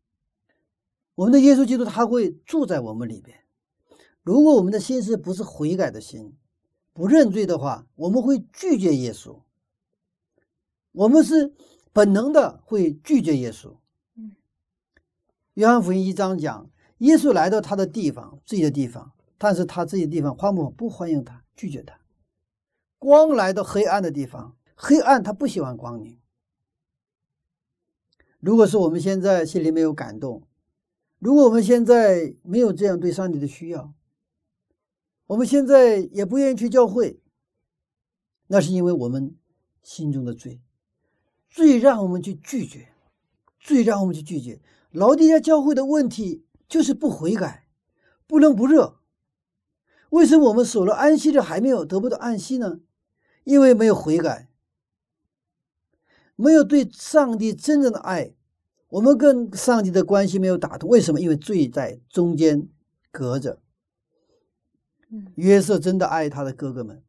[1.14, 3.38] 我们的耶稣基督他会住在我们里边。
[4.24, 6.34] 如果我们的心思不是悔改的心，
[6.92, 9.40] 不认罪的话，我们会拒绝耶稣。
[10.90, 11.54] 我们是
[11.92, 13.76] 本能的会拒绝耶稣。
[14.16, 14.34] 嗯，
[15.54, 16.68] 约翰福音一章讲，
[17.00, 21.98] 耶稣来到他的地方，自己的地方，但是他自己的地方欢不不欢迎他，拒绝他。
[22.98, 26.18] 光来到黑暗的地方，黑暗他不喜欢光明。
[28.38, 30.46] 如果是我们现在心里没有感动，
[31.18, 33.94] 如果我们现在没有这样对上帝的需要，
[35.26, 37.20] 我们现在也不愿意去教会，
[38.48, 39.34] 那是因为我们
[39.82, 40.60] 心中的罪，
[41.48, 42.88] 罪让我们去拒绝，
[43.58, 44.60] 罪让我们去拒绝。
[44.90, 47.66] 老底下教会的问题就是不悔改，
[48.26, 49.00] 不冷不热。
[50.08, 52.80] 为什么我们守了安息日还没有得不到安息呢？
[53.44, 54.48] 因为没有悔改，
[56.36, 58.34] 没有对上帝真正的爱，
[58.90, 60.88] 我们跟上帝的关系没有打通。
[60.88, 61.20] 为什么？
[61.20, 62.68] 因为罪在中间
[63.10, 63.60] 隔着。
[65.12, 67.02] 嗯约瑟真的爱他的哥哥们，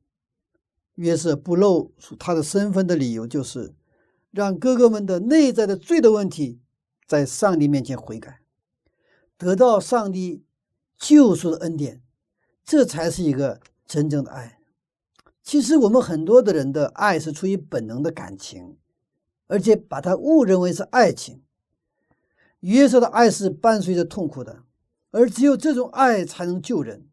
[0.96, 3.76] 约瑟不露出他的身份的理由就是
[4.32, 6.60] 让哥哥们的内在的罪的问题
[7.06, 8.41] 在上帝面前悔改，
[9.42, 10.46] 得到上帝
[10.96, 12.04] 救赎的恩典，
[12.64, 14.60] 这才是一个真正的爱。
[15.42, 18.78] 其实我们很多的人的爱是出于本能的感情，
[19.48, 21.42] 而且把它误认为是爱情。
[22.60, 24.62] 约瑟的爱是伴随着痛苦的，
[25.10, 27.08] 而只有这种爱才能救人。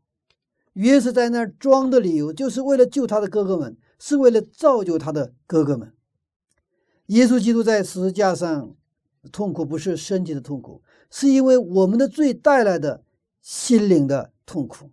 [0.75, 5.95] 约瑟在那儿装的理由，就是为了救他的哥哥们，是为了造就他的哥哥们。
[7.07, 8.77] 耶稣基督在十字架上
[9.33, 13.03] 痛苦，不是身体的痛苦，是因为我们的罪带来的
[13.41, 14.91] 心灵的痛苦。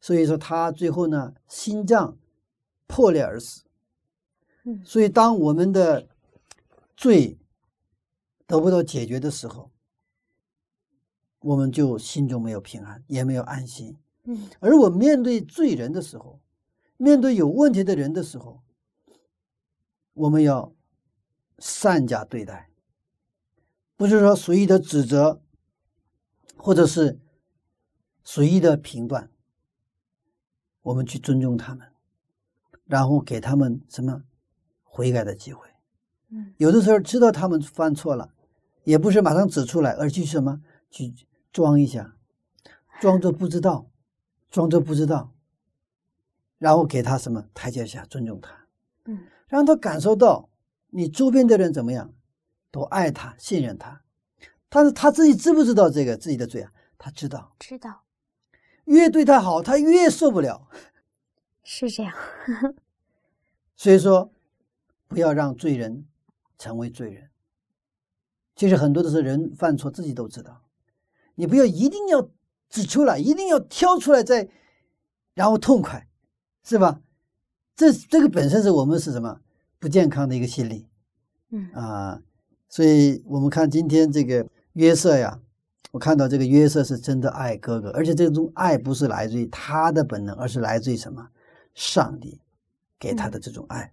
[0.00, 2.16] 所以说，他最后呢，心脏
[2.86, 3.62] 破裂而死。
[4.64, 6.06] 嗯所以，当我们的
[6.96, 7.38] 罪
[8.46, 9.70] 得不到解决的时候，
[11.40, 13.96] 我们就心中没有平安，也没有安心。
[14.24, 16.38] 嗯而我面对罪人的时候，
[16.96, 18.60] 面对有问题的人的时候，
[20.14, 20.72] 我们要
[21.58, 22.67] 善加对待，
[23.98, 25.42] 不是说随意的指责，
[26.56, 27.18] 或者是
[28.22, 29.28] 随意的评断。
[30.82, 31.88] 我们去尊重他们，
[32.86, 34.22] 然后给他们什么
[34.84, 35.68] 悔改的机会。
[36.30, 38.32] 嗯有的时候知道他们犯错了，
[38.84, 41.12] 也不是马上指出来，而去什么去
[41.52, 42.14] 装一下，
[43.00, 43.90] 装作不知道，
[44.48, 45.34] 装作不知道，
[46.58, 48.68] 然后给他什么台阶下，尊重他，
[49.06, 50.48] 嗯让他感受到
[50.90, 52.14] 你周边的人怎么样，
[52.70, 54.02] 都爱他、信任他。
[54.68, 56.72] 但是他自己知不知道这个自己的罪啊？
[56.98, 58.02] 他知道，知道
[58.84, 60.68] 越对他好，他越受不了。
[61.62, 62.14] 是这样。
[63.76, 64.32] 所以说，
[65.06, 66.06] 不要让罪人
[66.58, 67.30] 成为罪人。
[68.56, 70.64] 其实很多的时候，人犯错自己都知道，
[71.34, 72.28] 你不要一定要
[72.68, 74.48] 指出来，一定要挑出来再，
[75.34, 76.08] 然后痛快，
[76.64, 77.00] 是吧？
[77.76, 79.40] 这这个本身是我们是什么
[79.78, 80.88] 不健康的一个心理
[81.50, 82.20] 嗯啊。
[82.68, 85.40] 所以我们看今天这个约瑟呀，
[85.90, 91.28] 我看到这个约瑟是真的爱哥哥，而且这种爱不是来自于他的本能，而是来自于什么？
[91.74, 92.40] 上帝
[92.98, 93.92] 给他的这种爱。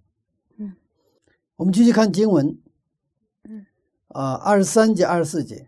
[0.58, 0.74] 嗯，
[1.56, 2.58] 我们继续看经文。
[3.48, 3.66] 嗯，
[4.08, 5.68] 啊，二十三节、二十四节。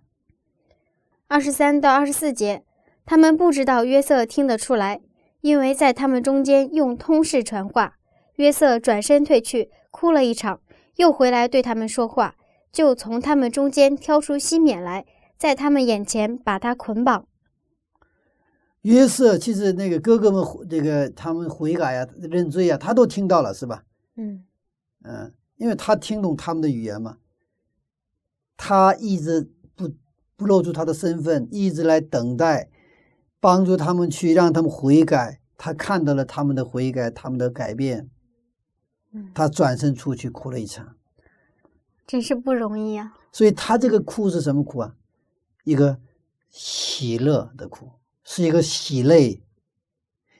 [1.28, 2.64] 二十三到二十四节，
[3.05, 5.01] 他们不知道约瑟听得出来，
[5.41, 7.97] 因为在他们中间用通事传话。
[8.38, 10.62] 约瑟转身退去，哭了一场，
[10.95, 12.36] 又回来对他们说话，
[12.72, 15.05] 就从他们中间挑出西缅来，
[15.38, 17.28] 在他们眼前把他捆绑。
[18.82, 23.84] 约瑟其实那个哥哥们这个他们悔改呀、认罪呀，他都听到了，是吧？
[24.15, 24.45] 嗯
[25.03, 27.18] 嗯，因为他听懂他们的语言嘛。
[28.55, 29.89] 他一直不
[30.36, 32.70] 不露出他的身份，一直来等待，
[33.39, 35.41] 帮助他们去让他们悔改。
[35.57, 38.09] 他看到了他们的悔改，他们的改变，
[39.11, 40.95] 嗯他转身出去哭了一场。
[42.08, 43.16] 真是不容易啊。
[43.32, 44.95] 所以他这个哭是什么哭啊？
[45.64, 45.99] 一个
[46.49, 47.91] 喜乐的哭，
[48.24, 49.43] 是一个喜泪，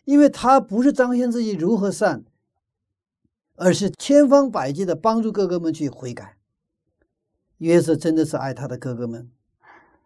[0.06, 2.24] 因为他不是彰显自己如何善，
[3.56, 6.38] 而是千方百计的帮助哥哥们去悔改。
[7.58, 9.30] 约瑟真的是爱他的哥哥们，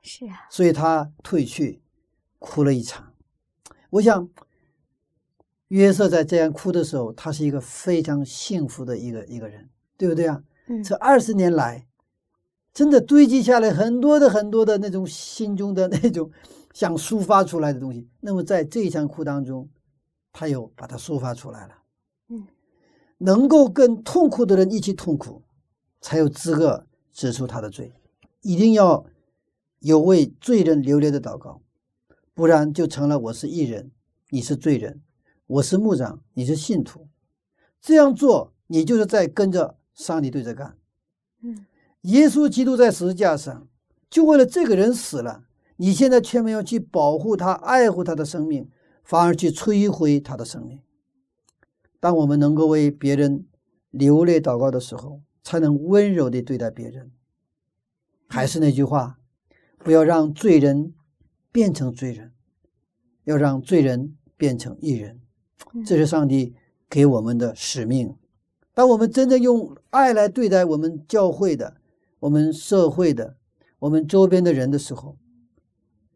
[0.01, 1.81] 是啊，所以他退去，
[2.39, 3.13] 哭了一场。
[3.91, 4.29] 我想，
[5.67, 10.43] 约瑟在这样哭的时候，他是一个非常幸福的一个一个人，对不对啊？
[10.71, 11.85] 嗯，这二十年来，
[12.73, 16.31] 真的堆积下来很多的很多的那种心中的那种
[16.73, 18.07] 想抒发出来的东西。
[18.21, 19.69] 那么在这一场哭当中，
[20.31, 21.73] 他又把它抒发出来了。
[22.29, 22.47] 嗯，
[23.17, 25.41] 能够跟痛苦的人一起痛苦，
[25.99, 27.91] 才有资格指出他的罪。
[28.41, 29.05] 一定要
[29.79, 31.61] 有为罪人流泪的祷告，
[32.33, 33.91] 不然就成了我是艺人，
[34.29, 35.01] 你是罪人；
[35.47, 37.07] 我是牧长，你是信徒。
[37.81, 40.77] 这样做，你就是在跟着上帝对着干。
[41.41, 41.65] 嗯，
[42.01, 43.67] 耶稣基督在十字架上，
[44.09, 45.45] 就为了这个人死了。
[45.77, 48.69] 你现在却没有去保护他、爱护他的生命，
[49.03, 50.79] 反而去摧毁他的生命。
[51.99, 53.47] 当我们能够为别人
[53.89, 57.11] 流泪祷告的时候，才能温柔地对待别人。
[58.27, 59.19] 还是那句话，
[59.79, 60.93] 不要让罪人
[61.51, 62.31] 变成罪人，
[63.23, 65.19] 要让罪人变成义人。
[65.83, 66.53] 这是上帝
[66.87, 68.15] 给我们的使命。
[68.73, 71.75] 当我们真正用爱来对待我们教会的、
[72.19, 73.35] 我们社会的、
[73.79, 75.17] 我们周边的人的时候，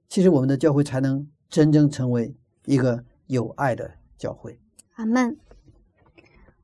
[0.07, 2.35] 其实我们的教会才能真正成为
[2.65, 4.59] 一个有爱的教会。
[4.95, 5.37] 阿门。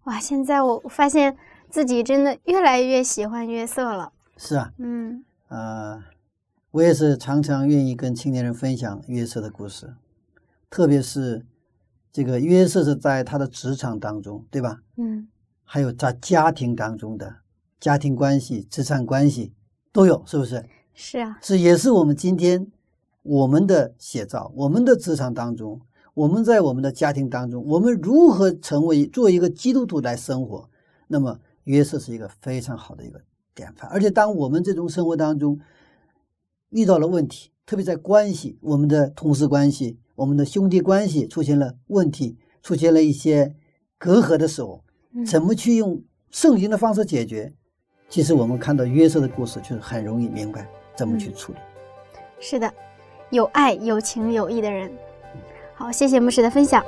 [0.05, 1.37] 哇，现在我发现
[1.69, 4.13] 自己真的越来越喜欢约瑟了。
[4.37, 6.01] 是啊，嗯呃，
[6.71, 9.93] 我也是常常愿意跟青年人分享约瑟的故事，
[10.69, 11.45] 特别是
[12.11, 14.81] 这个约瑟是在他的职场当中，对吧？
[14.95, 15.27] 嗯
[15.73, 17.33] 还有在家庭当中的
[17.79, 19.53] 家庭关系、职场关系
[19.93, 20.65] 都有，是不是？
[20.93, 22.69] 是啊，是也是我们今天
[23.23, 25.79] 我们的写照，我们的职场当中，
[26.13, 30.69] 我们在我们的家庭当中，我们如何成为做一个基督徒来生活？
[31.07, 33.21] 那么约瑟是一个非常好的一个
[33.55, 35.57] 典范，而且当我们这种生活当中
[36.71, 43.55] 遇到了问题，特别在关系，我们的同事关系、我们的兄弟关系出现了问题，出现了一些
[43.97, 44.90] 隔阂的时候，嗯
[45.25, 47.51] 怎么去用圣经的方式解决？
[48.09, 51.59] 其实我们看到约瑟的故事，就是很容易明白怎么去处理。
[52.39, 52.73] 是的，
[53.29, 54.91] 有爱、有情、有义的人。
[55.73, 56.83] 好，谢谢牧师的分享。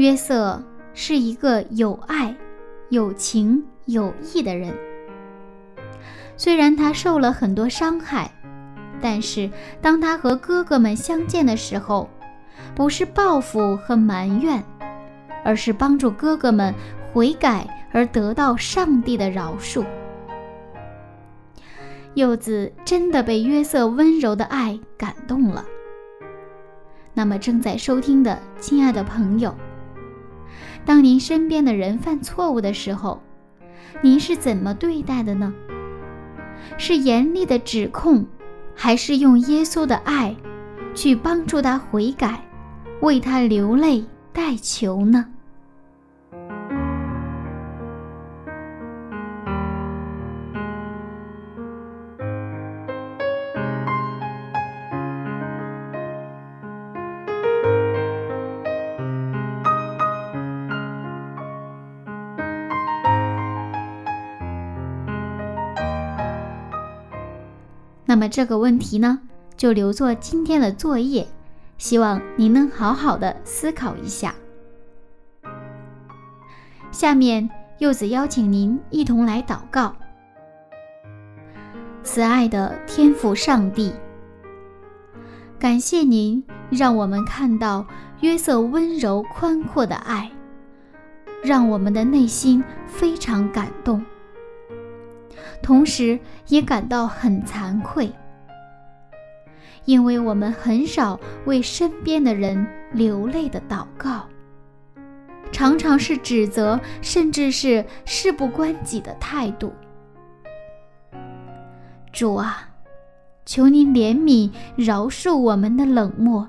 [0.00, 0.62] 约瑟
[0.94, 2.34] 是一个有爱、
[2.88, 4.74] 有情、有义的人。
[6.38, 8.32] 虽然他受了很多伤害，
[8.98, 9.50] 但是
[9.82, 12.08] 当他和哥哥们相见的时候，
[12.74, 14.64] 不是报复和埋怨，
[15.44, 16.74] 而是帮助哥哥们
[17.12, 19.84] 悔改而得到上帝的饶恕。
[22.14, 25.62] 柚子真的被约瑟温柔的爱感动了。
[27.12, 29.54] 那么，正在收听的亲爱的朋友，
[30.84, 33.20] 当您身边的人犯错误的时候，
[34.02, 35.52] 您是怎么对待的呢？
[36.78, 38.26] 是严厉的指控，
[38.74, 40.34] 还是用耶稣的爱
[40.94, 42.42] 去帮助他悔改，
[43.00, 45.26] 为他流泪代求呢？
[68.10, 69.20] 那么这个问题呢，
[69.56, 71.28] 就留作今天的作业，
[71.78, 74.34] 希望您能好好的思考一下。
[76.90, 77.48] 下面，
[77.78, 79.94] 柚子邀请您一同来祷告。
[82.02, 83.92] 慈爱的天父上帝，
[85.56, 87.86] 感谢您让我们看到
[88.22, 90.28] 约瑟温柔宽阔的爱，
[91.44, 94.04] 让我们的内心非常感动。
[95.62, 96.18] 同时
[96.48, 98.12] 也感到很惭愧，
[99.84, 104.26] 因为我们很少为身边的人流泪的祷告，
[105.52, 109.72] 常常是指责，甚至是事不关己的态度。
[112.12, 112.68] 主啊，
[113.44, 116.48] 求您怜悯饶恕我们的冷漠，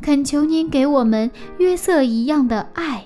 [0.00, 3.04] 恳求您给我们约瑟一样的爱。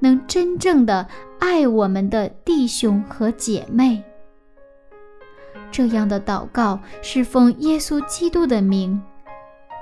[0.00, 1.08] 能真正的
[1.46, 4.02] 爱我们的弟兄和姐妹，
[5.70, 8.98] 这样的祷告是奉耶稣基督的名，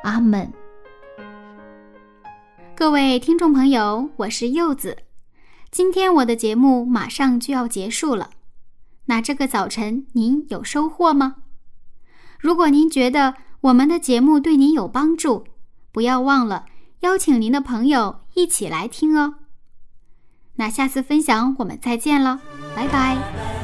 [0.02, 0.52] 阿门。
[2.74, 4.98] 各位听众朋友，我是柚子，
[5.70, 8.30] 今天我的节目马上就要结束了，
[9.04, 11.36] 那这个早晨您有收获吗？
[12.40, 15.44] 如果您觉得我们的节目对您有帮助，
[15.92, 16.66] 不要忘了
[17.02, 19.36] 邀请您的朋友一起来听哦。
[20.56, 22.40] 那下次分享我们再见了，
[22.74, 23.61] 拜拜。